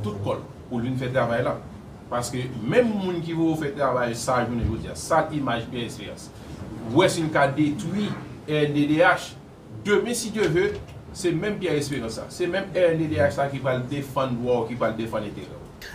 [0.01, 1.59] tout kol, pou lvin fè travay la.
[2.09, 5.85] Paske, men moun ki vou fè travay sa joun e jwou di, sa imaj pi.
[6.93, 8.11] Wè sin ka detwi
[8.49, 9.33] RNDDH,
[10.13, 10.71] si Dieu vè,
[11.15, 15.25] se mèm Pierre Espérenca, se mèm RNDDH sa ki pal defan wò, ki pal defan
[15.25, 15.47] ete.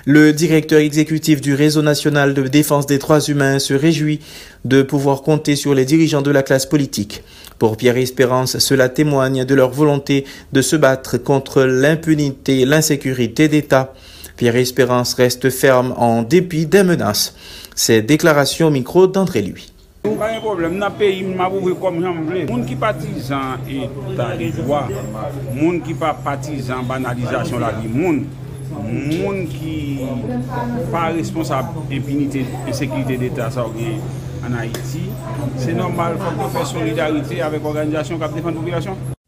[0.05, 4.19] Le directeur exécutif du Réseau national de défense des droits humains se réjouit
[4.65, 7.23] de pouvoir compter sur les dirigeants de la classe politique.
[7.57, 13.47] Pour Pierre Espérance, cela témoigne de leur volonté de se battre contre l'impunité et l'insécurité
[13.47, 13.93] d'État.
[14.37, 17.35] Pierre Espérance reste ferme en dépit des menaces.
[17.75, 19.73] Ces déclarations au micro d'André Lui.
[20.19, 22.47] pa yon problem, nan peyi mwa pou vwe kom jan mwen.
[22.49, 24.83] Moun ki patizan etan de dwa,
[25.55, 28.23] moun ki pa patizan banalizasyon la di moun,
[28.79, 29.75] moun ki
[30.93, 34.01] pa responsab epinite, esekilite d'Etat sa ou gen
[34.45, 35.05] an Haiti,
[35.59, 39.18] se normal fòk te fè solidarite avèk organizasyon kap defan populasyon.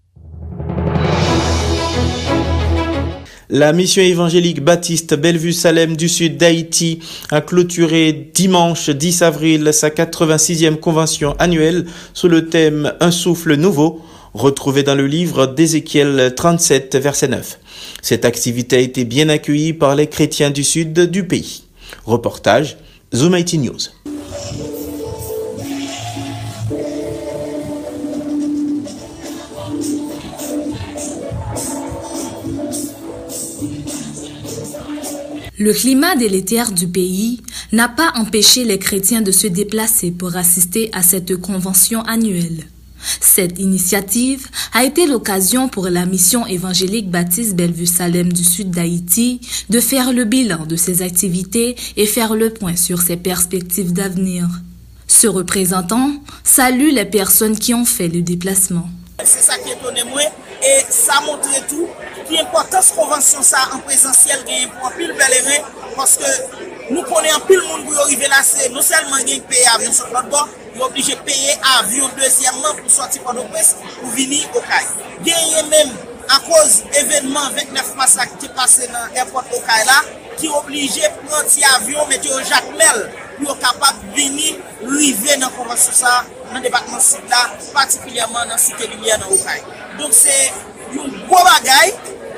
[3.53, 6.99] La mission évangélique baptiste Bellevue Salem du sud d'Haïti
[7.31, 13.99] a clôturé dimanche 10 avril sa 86e convention annuelle sous le thème Un souffle nouveau,
[14.33, 17.59] retrouvé dans le livre d'Ézéchiel 37, verset 9.
[18.01, 21.63] Cette activité a été bien accueillie par les chrétiens du sud du pays.
[22.05, 22.77] Reportage
[23.13, 24.80] Zoom IT News.
[35.61, 37.39] Le climat délétère du pays
[37.71, 42.65] n'a pas empêché les chrétiens de se déplacer pour assister à cette convention annuelle.
[43.19, 49.39] Cette initiative a été l'occasion pour la mission évangélique Baptiste Bellevue Salem du sud d'Haïti
[49.69, 54.47] de faire le bilan de ses activités et faire le point sur ses perspectives d'avenir.
[55.05, 56.11] Ce représentant
[56.43, 58.89] salue les personnes qui ont fait le déplacement.
[59.23, 61.87] C'est ça qui étonne moi et ça montre tout
[62.31, 65.55] Pi importans konvansyon sa an prezansyel gen pou an pil bel eve,
[65.97, 66.29] paske
[66.87, 69.91] nou konen an pil moun pou yo rive la se, nou selman gen peye avyon
[69.97, 74.87] sot lot bon, yo oblije peye avyon dezyèmman pou soti pado pres pou vini Okay.
[75.27, 75.91] Genye men
[76.31, 79.99] a koz evenman 29 masak ki pase nan airport Okay la,
[80.39, 83.03] ki oblije pranti avyon metyo jakmel
[83.41, 86.15] pou yo kapap vini rive nan konvansyon sa
[86.53, 87.43] nan debatman sit la,
[87.75, 89.59] patikilyèman nan site lumiè nan Okay.
[89.99, 90.39] Donk se
[90.95, 91.91] yon gwo bagay,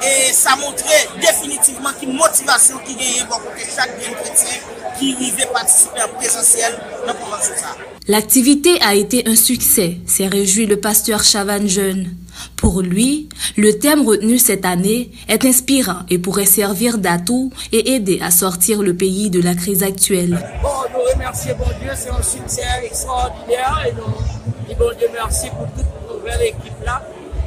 [0.05, 0.83] et ça montre
[1.19, 4.59] définitivement une motivation qui gagne pour que chaque bien chrétien
[4.99, 7.75] qui arrive participer en présentiel dans la convention ça.
[8.07, 12.15] L'activité a été un succès, s'est réjoui le pasteur Chavan Jeune.
[12.57, 18.19] Pour lui, le thème retenu cette année est inspirant et pourrait servir d'atout et aider
[18.21, 20.39] à sortir le pays de la crise actuelle.
[20.61, 25.67] Bon, nous remercions bon Dieu, c'est un succès extraordinaire et nous disons Dieu merci pour
[25.67, 27.01] toute nouvelle équipe là,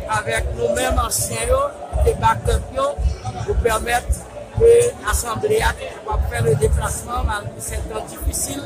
[0.09, 1.37] avec nous-mêmes anciens,
[2.05, 2.63] des backup
[3.47, 4.07] pour permettre
[4.59, 5.73] que l'Assemblée a
[6.31, 8.63] faire le déplacement malgré ces temps difficiles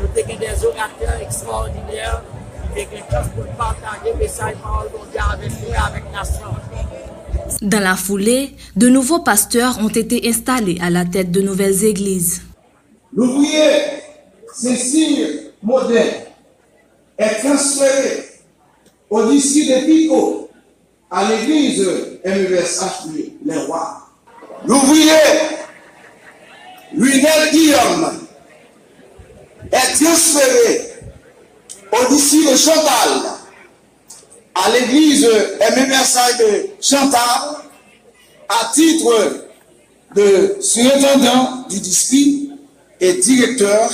[0.00, 2.22] nous avons des orateurs extraordinaires
[2.74, 6.20] qui ont chance pour partager le message parole de Dieu avec nous et avec la
[6.20, 6.46] nation.
[7.62, 12.42] Dans la foulée, de nouveaux pasteurs ont été installés à la tête de nouvelles églises.
[13.12, 13.70] L'ouvrier
[14.54, 16.26] Cécile Modèle
[17.16, 18.24] est transféré
[19.10, 20.47] au district de Pico
[21.10, 21.86] à l'église
[22.24, 22.80] MUSH
[23.44, 24.08] Les Rois.
[24.66, 25.12] L'ouvrier
[26.94, 28.18] Lionel Guillaume
[29.72, 30.92] est transféré
[31.92, 33.22] au district de Chantal,
[34.54, 37.56] à l'église MMSI de Chantal,
[38.48, 39.46] à titre
[40.14, 42.50] de surintendant du district
[43.00, 43.90] et directeur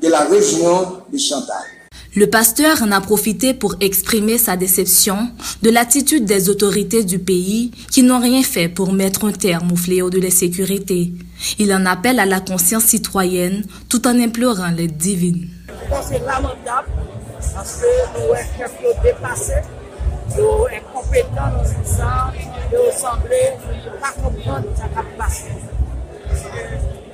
[0.00, 1.75] de la région de Chantal.
[2.16, 5.28] Le pasteur en a profité pour exprimer sa déception
[5.60, 9.76] de l'attitude des autorités du pays qui n'ont rien fait pour mettre un terme au
[9.76, 11.12] fléau de l'insécurité.
[11.58, 15.46] Il en appelle à la conscience citoyenne tout en implorant l'aide divine.
[15.68, 16.02] Que nous
[20.38, 22.32] sommes incompétents dans ce sens,
[22.72, 23.58] nous semblons
[24.00, 27.05] pas comprendre ce qui.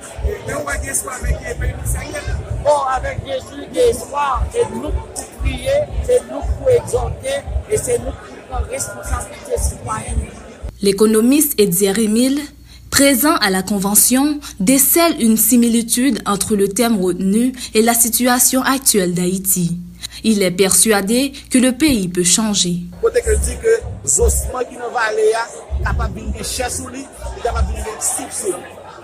[0.47, 1.73] Mais on va dire avec les pays
[2.63, 5.69] Bon, avec Jésus, des espoirs, c'est nous pour prier,
[6.05, 10.29] c'est nous pour exhorter et c'est nous pour prendre responsabilité citoyenne.
[10.81, 12.39] L'économiste Edzier Emile,
[12.89, 19.13] présent à la convention, décèle une similitude entre le terme retenu et la situation actuelle
[19.13, 19.77] d'Haïti.
[20.23, 22.77] Il est persuadé que le pays peut changer.
[23.01, 25.31] Côté que dit que Zosman qui nous va aller
[25.83, 27.05] capable de cher sur lui,
[27.43, 28.59] capable de soupe sur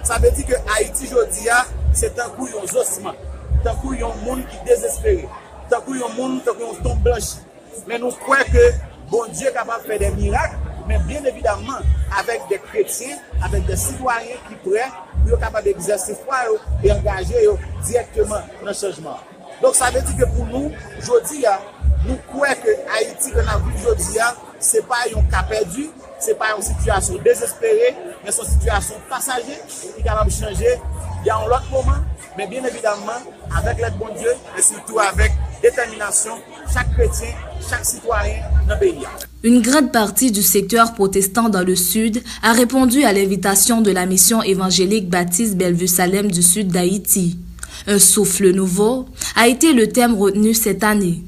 [0.08, 1.64] sa be di ke Haiti jodi ya,
[1.96, 3.18] se tankou yon zosman,
[3.66, 5.28] tankou yon moun ki desespere,
[5.72, 7.42] tankou yon moun, tankou yon ton blanchi.
[7.88, 8.66] Men nou kwe ke
[9.10, 10.56] bon Diyo kapap fè de mirak,
[10.90, 11.86] men bien evidamman,
[12.20, 14.86] avèk de kretien, avèk de sitwaryen ki pre,
[15.16, 17.58] pou yo kapap de exerse fwa yo, e angaje yo
[17.88, 19.18] direktman nan chanjman.
[19.60, 20.72] Donk sa ve di ke pou nou,
[21.06, 21.58] jodi ya,
[22.06, 24.32] nou kwe ke Haiti kon avou jodi ya,
[24.64, 30.06] se pa yon kapè du, se pa yon situasyon desespere, men son situasyon pasaje, ki
[30.06, 30.78] kapap chanje,
[31.26, 32.04] yon lot pouman,
[32.38, 33.20] mais bien évidemment
[33.56, 36.32] avec l'aide bon Dieu et surtout avec détermination,
[36.74, 37.34] chaque chrétien,
[37.70, 39.06] chaque citoyen dans le pays.
[39.44, 44.06] Une grande partie du secteur protestant dans le sud a répondu à l'invitation de la
[44.06, 47.40] mission évangélique Baptiste Bellevue Salem du sud d'Haïti.
[47.88, 49.06] Un souffle nouveau
[49.36, 51.24] a été le thème retenu cette année.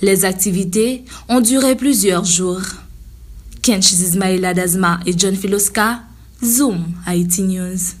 [0.00, 2.62] Les activités ont duré plusieurs jours.
[3.62, 6.00] Kench Zizmaila Dazma et John Filoska,
[6.42, 7.94] Zoom Haiti News.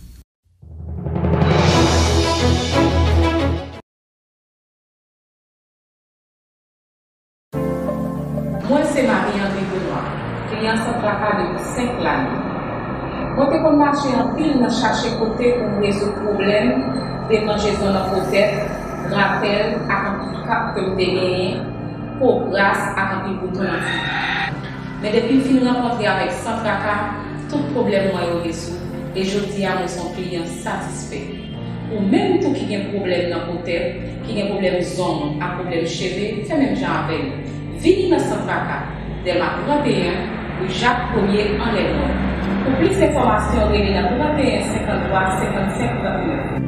[8.68, 10.08] Mwen se Marie-André Benoit,
[10.50, 12.34] ki sa plakade pou 5 lani.
[13.36, 16.74] Mwen te kon mache an pil nan chache kote pou mwen rezo problem,
[17.30, 18.66] demanje zon nan potet,
[19.14, 21.62] rapel ak an pil kap ke mwen denye,
[22.18, 24.12] pou glas ak an pil bouton an fi.
[25.02, 26.92] Men depi m fin renkontre avèk san fraka,
[27.50, 28.76] tout problem mwen yo resou,
[29.18, 31.18] e jodi a mwen son kliyen satisfè.
[31.88, 33.76] Ou menm tou ki gen problem nan kote,
[34.22, 37.26] ki gen problem zon, a problem cheve, fè menm jan avèl.
[37.82, 38.78] Vini nan san fraka,
[39.26, 40.22] delman 31,
[40.62, 42.12] ou jak konye an lè mwen.
[42.62, 46.62] Pou plis informasyon, vini nan 31, 53, 55, 39.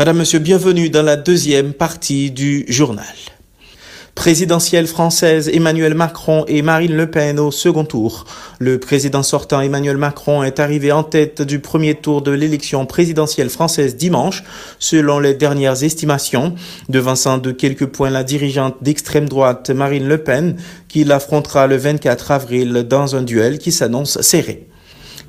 [0.00, 3.04] Madame, Monsieur, bienvenue dans la deuxième partie du journal.
[4.20, 8.26] Présidentielle française Emmanuel Macron et Marine Le Pen au second tour.
[8.58, 13.48] Le président sortant Emmanuel Macron est arrivé en tête du premier tour de l'élection présidentielle
[13.48, 14.44] française dimanche,
[14.78, 16.54] selon les dernières estimations,
[16.90, 20.56] devançant de quelques points la dirigeante d'extrême droite Marine Le Pen,
[20.88, 24.68] qui l'affrontera le 24 avril dans un duel qui s'annonce serré.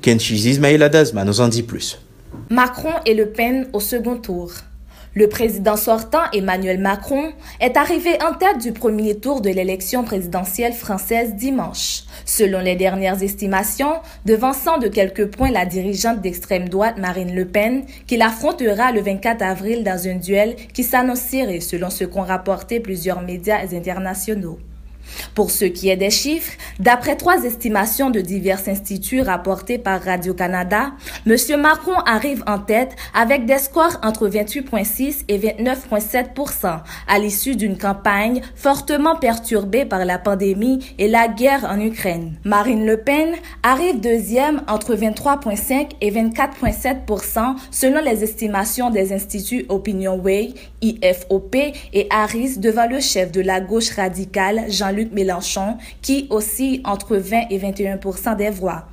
[0.02, 1.98] Kenchiz Ismail Adazma nous en dit plus.
[2.50, 4.52] Macron et Le Pen au second tour.
[5.14, 10.72] Le président sortant Emmanuel Macron est arrivé en tête du premier tour de l'élection présidentielle
[10.72, 17.34] française dimanche, selon les dernières estimations, devançant de quelques points la dirigeante d'extrême droite Marine
[17.34, 22.04] Le Pen, qui l'affrontera le 24 avril dans un duel qui s'annonce serré selon ce
[22.04, 24.58] qu'ont rapporté plusieurs médias internationaux.
[25.34, 30.92] Pour ce qui est des chiffres, d'après trois estimations de divers instituts rapportés par Radio-Canada,
[31.26, 31.36] M.
[31.60, 38.40] Macron arrive en tête avec des scores entre 28,6 et 29,7% à l'issue d'une campagne
[38.54, 42.34] fortement perturbée par la pandémie et la guerre en Ukraine.
[42.44, 50.54] Marine Le Pen arrive deuxième entre 23,5 et 24,7% selon les estimations des instituts Opinionway,
[50.80, 51.54] IFOP
[51.92, 57.44] et Harris devant le chef de la gauche radicale Jean-Luc Mélenchon, qui aussi entre 20
[57.50, 58.86] et 21% des voix.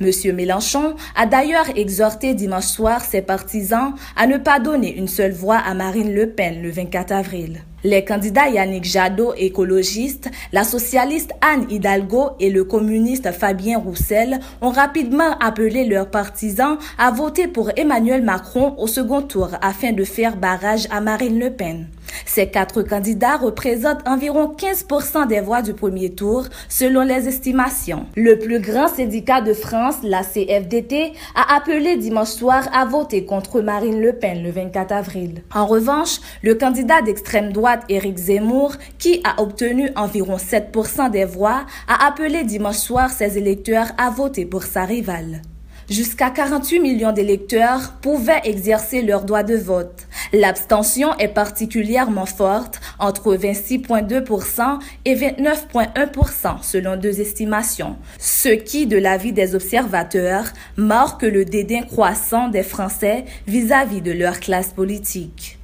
[0.00, 5.32] Monsieur Mélenchon a d'ailleurs exhorté dimanche soir ses partisans à ne pas donner une seule
[5.32, 7.60] voix à Marine Le Pen le 24 avril.
[7.84, 14.70] Les candidats Yannick Jadot, écologiste, la socialiste Anne Hidalgo et le communiste Fabien Roussel ont
[14.70, 20.36] rapidement appelé leurs partisans à voter pour Emmanuel Macron au second tour afin de faire
[20.36, 21.86] barrage à Marine Le Pen.
[22.26, 28.06] Ces quatre candidats représentent environ 15% des voix du premier tour, selon les estimations.
[28.16, 33.60] Le plus grand syndicat de France, la CFDT, a appelé dimanche soir à voter contre
[33.60, 35.42] Marine Le Pen le 24 avril.
[35.54, 41.66] En revanche, le candidat d'extrême droite Éric Zemmour, qui a obtenu environ 7% des voix,
[41.88, 45.42] a appelé dimanche soir ses électeurs à voter pour sa rivale.
[45.90, 50.06] Jusqu'à 48 millions d'électeurs pouvaient exercer leur droit de vote.
[50.34, 59.32] L'abstention est particulièrement forte, entre 26,2% et 29,1% selon deux estimations, ce qui, de l'avis
[59.32, 60.44] des observateurs,
[60.76, 65.58] marque le dédain croissant des Français vis-à-vis de leur classe politique.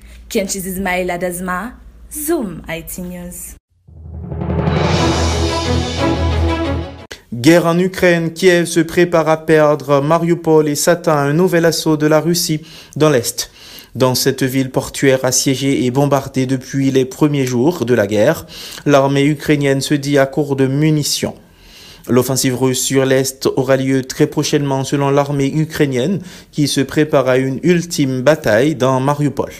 [2.10, 3.63] Zoom IT News.
[7.40, 11.96] Guerre en Ukraine, Kiev se prépare à perdre Mariupol et s'attend à un nouvel assaut
[11.96, 12.60] de la Russie
[12.94, 13.50] dans l'Est.
[13.96, 18.46] Dans cette ville portuaire assiégée et bombardée depuis les premiers jours de la guerre,
[18.86, 21.34] l'armée ukrainienne se dit à court de munitions.
[22.08, 26.20] L'offensive russe sur l'Est aura lieu très prochainement selon l'armée ukrainienne
[26.52, 29.50] qui se prépare à une ultime bataille dans Mariupol.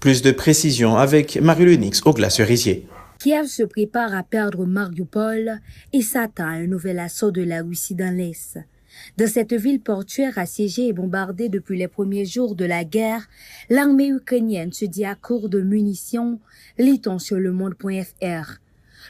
[0.00, 2.84] Plus de précisions avec Marie-Lenix au glacerisier.
[3.20, 5.60] Kiev se prépare à perdre Mariupol
[5.92, 8.58] et s'attend à un nouvel assaut de la Russie dans l'Est.
[9.18, 13.28] Dans cette ville portuaire assiégée et bombardée depuis les premiers jours de la guerre,
[13.68, 16.40] l'armée ukrainienne se dit à court de munitions,
[16.78, 18.58] lit-on sur le monde.fr.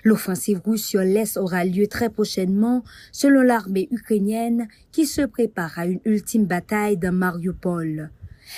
[0.03, 2.83] L'offensive russe sur l'Est aura lieu très prochainement,
[3.13, 8.11] selon l'armée ukrainienne qui se prépare à une ultime bataille dans Mariupol.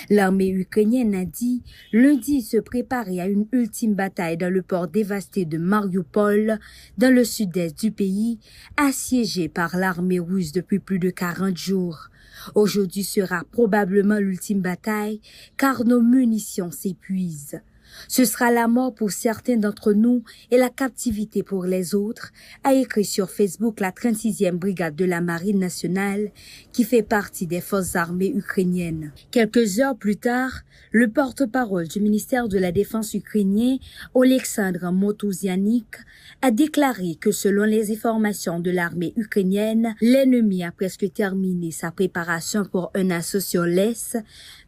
[0.09, 5.45] L'armée ukrainienne a dit lundi se préparer à une ultime bataille dans le port dévasté
[5.45, 6.59] de Mariupol,
[6.97, 8.39] dans le sud-est du pays,
[8.77, 12.09] assiégé par l'armée russe depuis plus de 40 jours.
[12.55, 15.21] Aujourd'hui sera probablement l'ultime bataille
[15.57, 17.61] car nos munitions s'épuisent.
[18.07, 22.31] Ce sera la mort pour certains d'entre nous et la captivité pour les autres,
[22.63, 26.31] a écrit sur Facebook la 36e brigade de la Marine nationale
[26.71, 29.11] qui fait partie des forces armées ukrainiennes.
[29.31, 33.77] Quelques heures plus tard, le porte-parole du ministère de la Défense ukrainien,
[34.13, 35.95] Oleksandr Motouzianik,
[36.41, 42.65] a déclaré que selon les informations de l'armée ukrainienne, l'ennemi a presque terminé sa préparation
[42.65, 44.17] pour un assaut sur l'Est,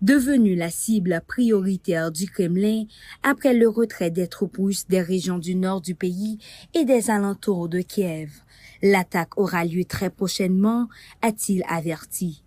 [0.02, 2.86] devenu la cible prioritaire du Kremlin
[3.24, 6.38] après le retrait des troupes russes des régions du nord du pays
[6.74, 8.32] et des alentours de Kiev.
[8.82, 10.88] L'attaque aura lieu très prochainement,
[11.22, 12.44] a-t-il averti.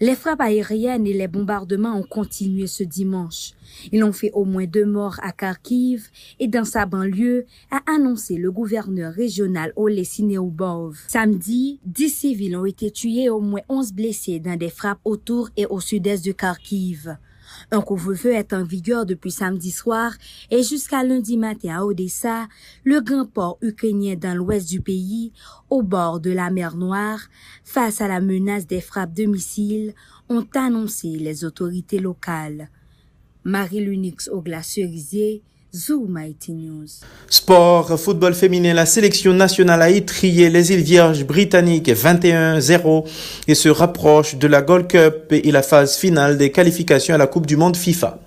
[0.00, 3.52] Les frappes aériennes et les bombardements ont continué ce dimanche.
[3.92, 8.36] Ils ont fait au moins deux morts à Kharkiv et dans sa banlieue, a annoncé
[8.36, 10.98] le gouverneur régional Ole Sineubov.
[11.08, 15.50] Samedi, dix civils ont été tués et au moins onze blessés dans des frappes autour
[15.56, 17.16] et au sud-est de Kharkiv.
[17.70, 20.12] Un couvre-feu est en vigueur depuis samedi soir
[20.50, 22.48] et jusqu'à lundi matin à Odessa,
[22.82, 25.32] le grand port ukrainien dans l'ouest du pays,
[25.68, 27.20] au bord de la mer Noire,
[27.64, 29.94] face à la menace des frappes de missiles,
[30.30, 32.70] ont annoncé les autorités locales.
[33.44, 34.40] Marie-Lunix au
[35.74, 36.86] News.
[37.28, 43.04] Sport, football féminin, la sélection nationale a étrié les îles Vierges britanniques 21-0
[43.46, 47.26] et se rapproche de la Gold Cup et la phase finale des qualifications à la
[47.26, 48.18] Coupe du Monde FIFA.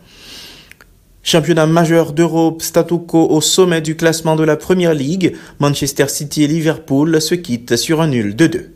[1.23, 6.43] Championnat majeur d'Europe, statu quo au sommet du classement de la Première Ligue, Manchester City
[6.43, 8.71] et Liverpool se quittent sur un nul de 2.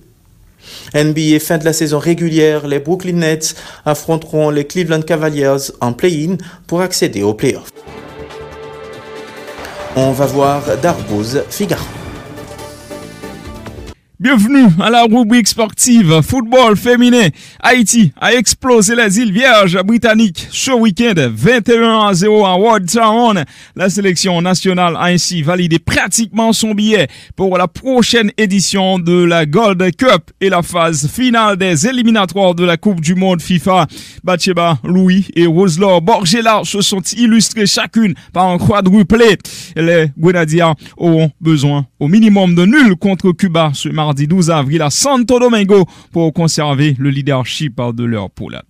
[0.96, 3.56] NBA fin de la saison régulière, les Brooklyn Nets
[3.86, 7.72] affronteront les Cleveland Cavaliers en play-in pour accéder aux playoffs.
[9.98, 12.05] On va voir Darbouz Figaro.
[14.18, 17.28] Bienvenue à la rubrique sportive football féminin.
[17.60, 23.44] Haïti a explosé les îles Vierges britanniques ce week-end 21 à 0 à Town.
[23.76, 29.46] La sélection nationale a ainsi validé pratiquement son billet pour la prochaine édition de la
[29.46, 33.86] Gold Cup et la phase finale des éliminatoires de la Coupe du Monde FIFA.
[34.24, 39.38] Batcheba, Louis et Roselor Borgela se sont illustrés chacune par un quadruplé.
[39.76, 44.84] Les Grenadiers auront besoin au minimum de nul contre Cuba ce mardi mardi 12 avril
[44.84, 48.62] à Santo Domingo pour conserver le leadership de leur poule.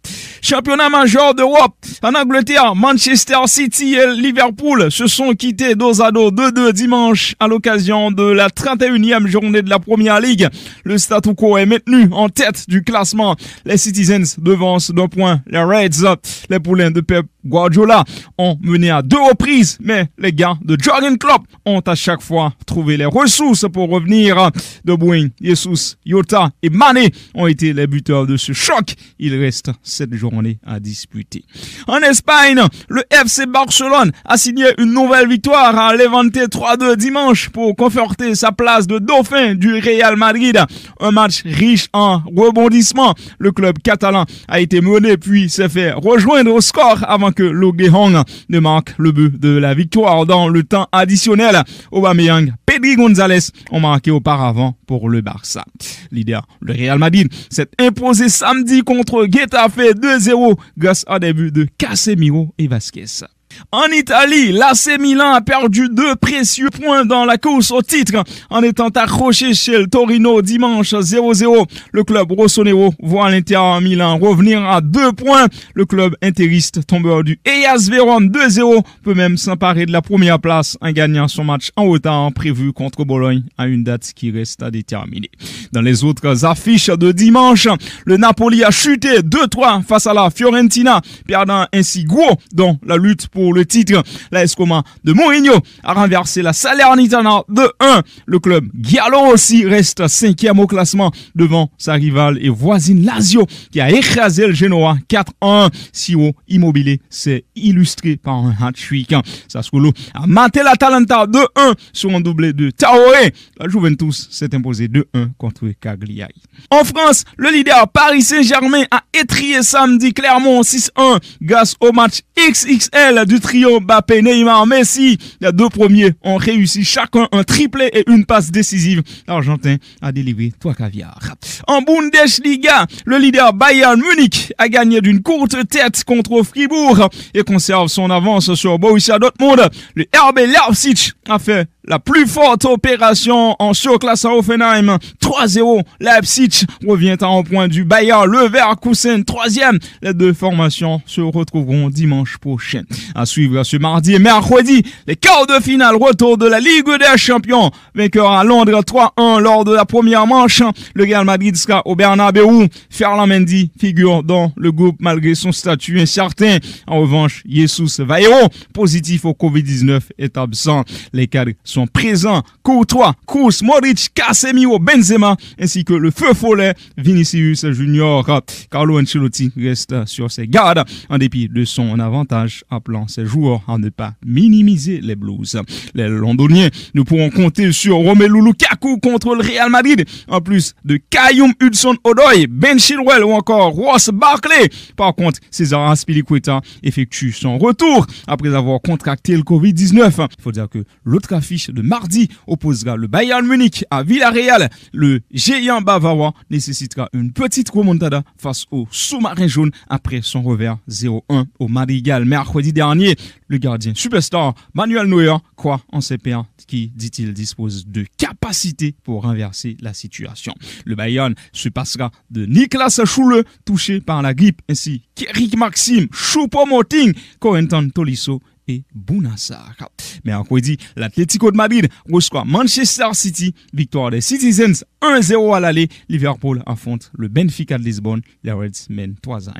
[0.47, 1.73] Championnat majeur d'Europe.
[2.03, 7.47] En Angleterre, Manchester City et Liverpool se sont quittés dos à dos 2-2 dimanche à
[7.47, 10.47] l'occasion de la 31e journée de la Première Ligue.
[10.83, 13.35] Le statu quo est maintenu en tête du classement.
[13.65, 16.15] Les Citizens devancent d'un point les Reds.
[16.51, 18.03] Les poulains de Pep Guardiola
[18.37, 22.53] ont mené à deux reprises, mais les gars de Jurgen Klopp ont à chaque fois
[22.67, 24.51] trouvé les ressources pour revenir.
[24.83, 28.95] De Bruyne, Jesus, Yota et Mané ont été les buteurs de ce choc.
[29.17, 30.34] Il reste cette journée
[30.65, 31.43] à disputer.
[31.87, 37.75] En Espagne, le FC Barcelone a signé une nouvelle victoire à Levante 3-2 dimanche pour
[37.75, 40.59] conforter sa place de dauphin du Real Madrid.
[40.99, 43.15] Un match riche en rebondissements.
[43.39, 47.89] Le club catalan a été mené puis s'est fait rejoindre au score avant que Logue
[47.93, 48.17] Hong
[48.49, 51.61] ne marque le but de la victoire dans le temps additionnel.
[51.91, 55.63] Aubameyang, Pedri González ont marqué auparavant pour le Barça.
[56.11, 59.93] Leader, le Real Madrid s'est imposé samedi contre Getafe
[60.25, 63.25] 2-0 grâce à des buts de Casemiro et Vasquez.
[63.71, 68.63] En Italie, l'AC Milan a perdu deux précieux points dans la course au titre en
[68.63, 71.65] étant accroché chez le Torino dimanche 0-0.
[71.91, 75.47] Le club rossonero voit l'Inter Milan revenir à deux points.
[75.73, 80.77] Le club interiste tombeur du Eyas Véron 2-0 peut même s'emparer de la première place
[80.81, 84.71] en gagnant son match en retard prévu contre Bologne à une date qui reste à
[84.71, 85.29] déterminer.
[85.71, 87.67] Dans les autres affiches de dimanche,
[88.05, 93.27] le Napoli a chuté 2-3 face à la Fiorentina, perdant ainsi gros dans la lutte
[93.27, 94.03] pour le titre.
[94.31, 98.01] La Escoma de Mourinho a renversé la Salernitana de 1.
[98.25, 103.81] Le club Giallo aussi reste cinquième au classement devant sa rivale et voisine Lazio qui
[103.81, 105.69] a écrasé le Genoa 4-1.
[105.91, 109.13] Sio Immobilier s'est illustré par un hat-trick.
[109.47, 113.33] Sassuolo a maté la Talenta 2-1 sur un doublé de Taoré.
[113.59, 116.41] La Juventus s'est imposé 2-1 contre Cagliari.
[116.69, 123.25] En France, le leader Paris Saint-Germain a étrié samedi Clermont 6-1 grâce au match XXL
[123.25, 125.17] du du trio Mbappé, Neymar, Messi.
[125.41, 129.03] Les deux premiers ont réussi chacun un triplé et une passe décisive.
[129.27, 131.19] L'Argentin a délivré trois caviars.
[131.67, 137.89] En Bundesliga, le leader Bayern Munich a gagné d'une courte tête contre Fribourg et conserve
[137.89, 139.69] son avance sur Borussia Dortmund.
[139.95, 144.97] Le RB Leipzig a fait la plus forte opération en surclasse à Offenheim.
[145.21, 145.83] 3-0.
[145.99, 148.25] Leipzig revient à un point du Bayern.
[148.29, 149.79] Le Verkusen, troisième.
[150.01, 152.83] Les deux formations se retrouveront dimanche prochain.
[153.25, 157.71] Suivre ce mardi et mercredi, les quarts de finale retour de la Ligue des Champions.
[157.93, 160.61] Vainqueur à Londres 3-1 lors de la première manche.
[160.93, 162.67] Le Real Madrid sera au Bernabeu.
[162.89, 166.57] Ferland Mendy figure dans le groupe malgré son statut incertain.
[166.87, 170.83] En revanche, Jesus Vairo, positif au Covid-19, est absent.
[171.13, 172.43] Les cadres sont présents.
[172.63, 178.25] Courtois, Kroos, Modric, Casemiro, Benzema, ainsi que le feu follet Vinicius Junior.
[178.71, 183.77] Carlo Ancelotti reste sur ses gardes en dépit de son avantage, appelant ses joueurs à
[183.77, 185.57] ne pas minimiser les Blues.
[185.93, 190.97] Les Londoniens ne pourront compter sur Romelu Lukaku contre le Real Madrid, en plus de
[191.09, 194.69] Kayum Hudson-Odoi, Ben Chilwell ou encore Ross Barkley.
[194.97, 200.27] Par contre, César Aspilicueta effectue son retour après avoir contracté le Covid-19.
[200.37, 204.69] Il faut dire que l'autre affiche de mardi opposera le Bayern Munich à Villarreal.
[204.91, 211.45] Le géant bavarois nécessitera une petite remontada face au sous-marin jaune après son revers 0-1
[211.59, 213.04] au Madrigal mercredi dernier.
[213.47, 219.23] Le gardien superstar Manuel Neuer croit en ses pairs qui, dit-il, dispose de capacité pour
[219.23, 220.53] renverser la situation.
[220.85, 227.13] Le Bayern se passera de Niklas Schule, touché par la grippe, ainsi qu'Eric Maxime, Choupo-Moting,
[227.39, 229.75] Corentin Tolisso et Bounassar.
[230.23, 234.83] Mercredi, l'Atlético de Madrid reçoit Manchester City, victoire des Citizens
[235.13, 235.87] 1-0 à l'aller.
[236.09, 238.21] Liverpool affronte le Benfica de Lisbonne.
[238.43, 239.53] Les Reds mènent 3 1.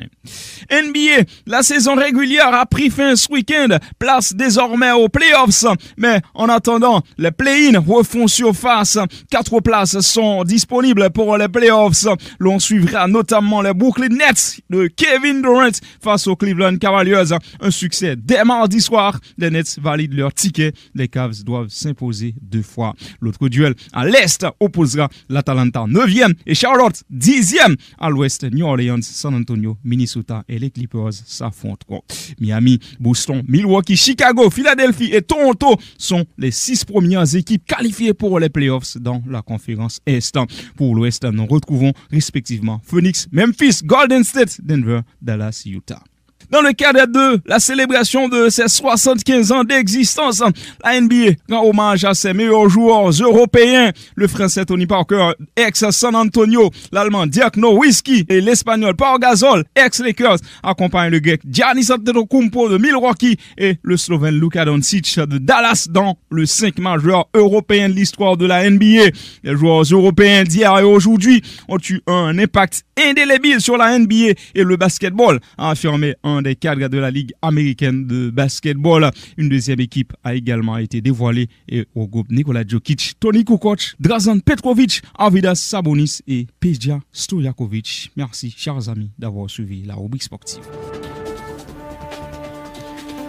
[0.70, 3.68] NBA, la saison régulière a pris fin ce week-end.
[3.98, 5.64] Place désormais aux playoffs.
[5.96, 8.98] Mais en attendant, les play-in refont surface.
[9.30, 12.06] Quatre places sont disponibles pour les playoffs.
[12.38, 15.70] L'on suivra notamment les Brooklyn Nets de Kevin Durant
[16.00, 17.32] face aux Cleveland Cavaliers.
[17.60, 19.18] Un succès dès mardi soir.
[19.38, 20.72] Les Nets valident leur ticket.
[20.94, 22.94] Les Cavs doivent s'imposer deux fois.
[23.20, 28.44] L'autre duel à l'Est opposera l'Atalanta 9e et Charlotte 10e à l'ouest.
[28.44, 32.00] New Orleans, San Antonio, Minnesota et les Clippers s'affronteront.
[32.40, 38.48] Miami, Boston, Milwaukee, Chicago, Philadelphie et Toronto sont les six premières équipes qualifiées pour les
[38.48, 40.38] playoffs dans la conférence Est.
[40.76, 46.02] Pour l'ouest, nous retrouvons respectivement Phoenix, Memphis, Golden State, Denver, Dallas, Utah.
[46.50, 50.42] Dans le cadre de la célébration de ses 75 ans d'existence,
[50.84, 56.70] la NBA rend hommage à ses meilleurs joueurs européens, le français Tony Parker, ex-San Antonio,
[56.92, 63.36] l'allemand Dirk Nowitzki et l'espagnol Paul Gasol, ex-Lakers, accompagnent le grec Giannis Antetokounmpo de Milwaukee
[63.58, 68.46] et le slovène Luka Doncic de Dallas dans le 5 majeur européen de l'histoire de
[68.46, 69.10] la NBA.
[69.42, 74.62] Les joueurs européens d'hier et aujourd'hui ont eu un impact indélébile sur la NBA et
[74.62, 79.10] le basketball, a affirmé un des cadres de la Ligue américaine de basketball.
[79.36, 84.42] Une deuxième équipe a également été dévoilée et au groupe Nikola Djokic, Tony Kukoc, Drazen
[84.42, 88.12] Petrovic, Avidas Sabonis et Peja Stojakovic.
[88.16, 90.62] Merci, chers amis, d'avoir suivi la rubrique sportive.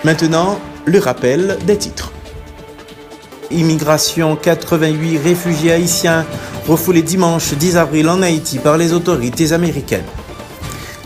[0.03, 2.13] Maintenant, le rappel des titres.
[3.51, 6.25] Immigration 88 réfugiés haïtiens
[6.67, 10.05] refoulés dimanche 10 avril en Haïti par les autorités américaines.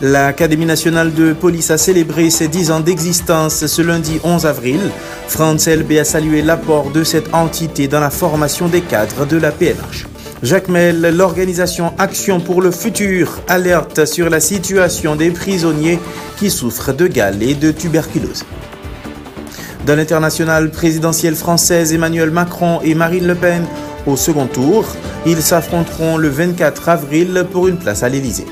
[0.02, 4.80] L'Académie nationale de police a célébré ses 10 ans d'existence ce lundi 11 avril.
[5.28, 9.52] France LB a salué l'apport de cette entité dans la formation des cadres de la
[9.52, 10.08] PNH.
[10.42, 16.00] Jacques Mel, l'organisation Action pour le futur, alerte sur la situation des prisonniers
[16.40, 18.44] qui souffrent de gale et de tuberculose.
[19.86, 23.66] Dans l'international présidentiel française, Emmanuel Macron et Marine Le Pen
[24.06, 24.86] au second tour.
[25.26, 28.46] Ils s'affronteront le 24 avril pour une place à l'Élysée.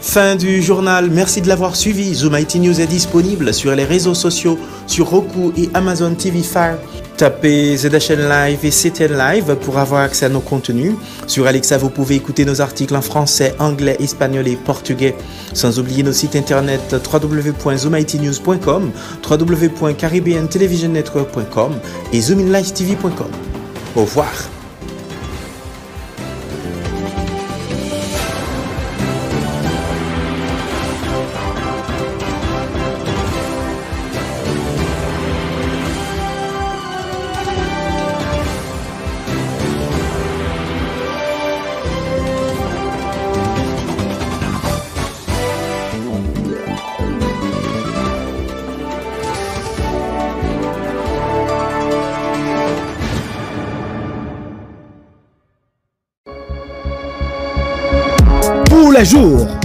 [0.00, 2.14] Fin du journal, merci de l'avoir suivi.
[2.14, 6.78] Zoom IT News est disponible sur les réseaux sociaux, sur Roku et Amazon TV Fire.
[7.16, 10.92] Tapez ZHN Live et CTN Live pour avoir accès à nos contenus.
[11.26, 15.14] Sur Alexa, vous pouvez écouter nos articles en français, anglais, espagnol et portugais.
[15.52, 18.90] Sans oublier nos sites internet www.zoomitnews.com,
[19.30, 21.72] www.caribbeantelevisionnetwork.com
[22.12, 23.30] et zoominlivetv.com.
[23.96, 24.53] Au revoir.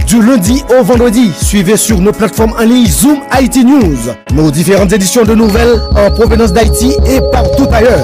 [0.05, 3.95] Du lundi au vendredi, suivez sur nos plateformes en ligne Zoom IT News,
[4.33, 8.03] nos différentes éditions de nouvelles en provenance d'Haïti et partout ailleurs.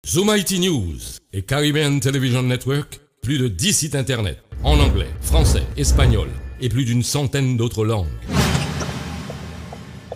[0.05, 0.97] Zoom IT News
[1.31, 6.27] et Caribbean Television Network, plus de 10 sites internet en anglais, français, espagnol
[6.62, 8.07] et plus d'une centaine d'autres langues.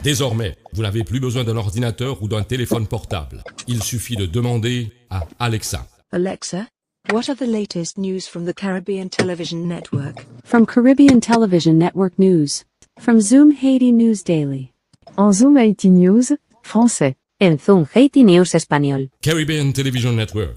[0.03, 3.41] Désormais, vous n'avez plus besoin d'un ordinateur ou d'un téléphone portable.
[3.67, 5.87] Il suffit de demander à Alexa.
[6.11, 6.67] Alexa,
[7.11, 10.25] what are the latest news from the Caribbean Television Network?
[10.43, 12.65] From Caribbean Television Network News.
[12.99, 14.73] From Zoom Haiti News Daily.
[15.15, 16.33] En Zoom Haiti News,
[16.63, 17.15] français.
[17.39, 19.09] En Zoom Haiti News espagnol.
[19.21, 20.51] Caribbean Television Network,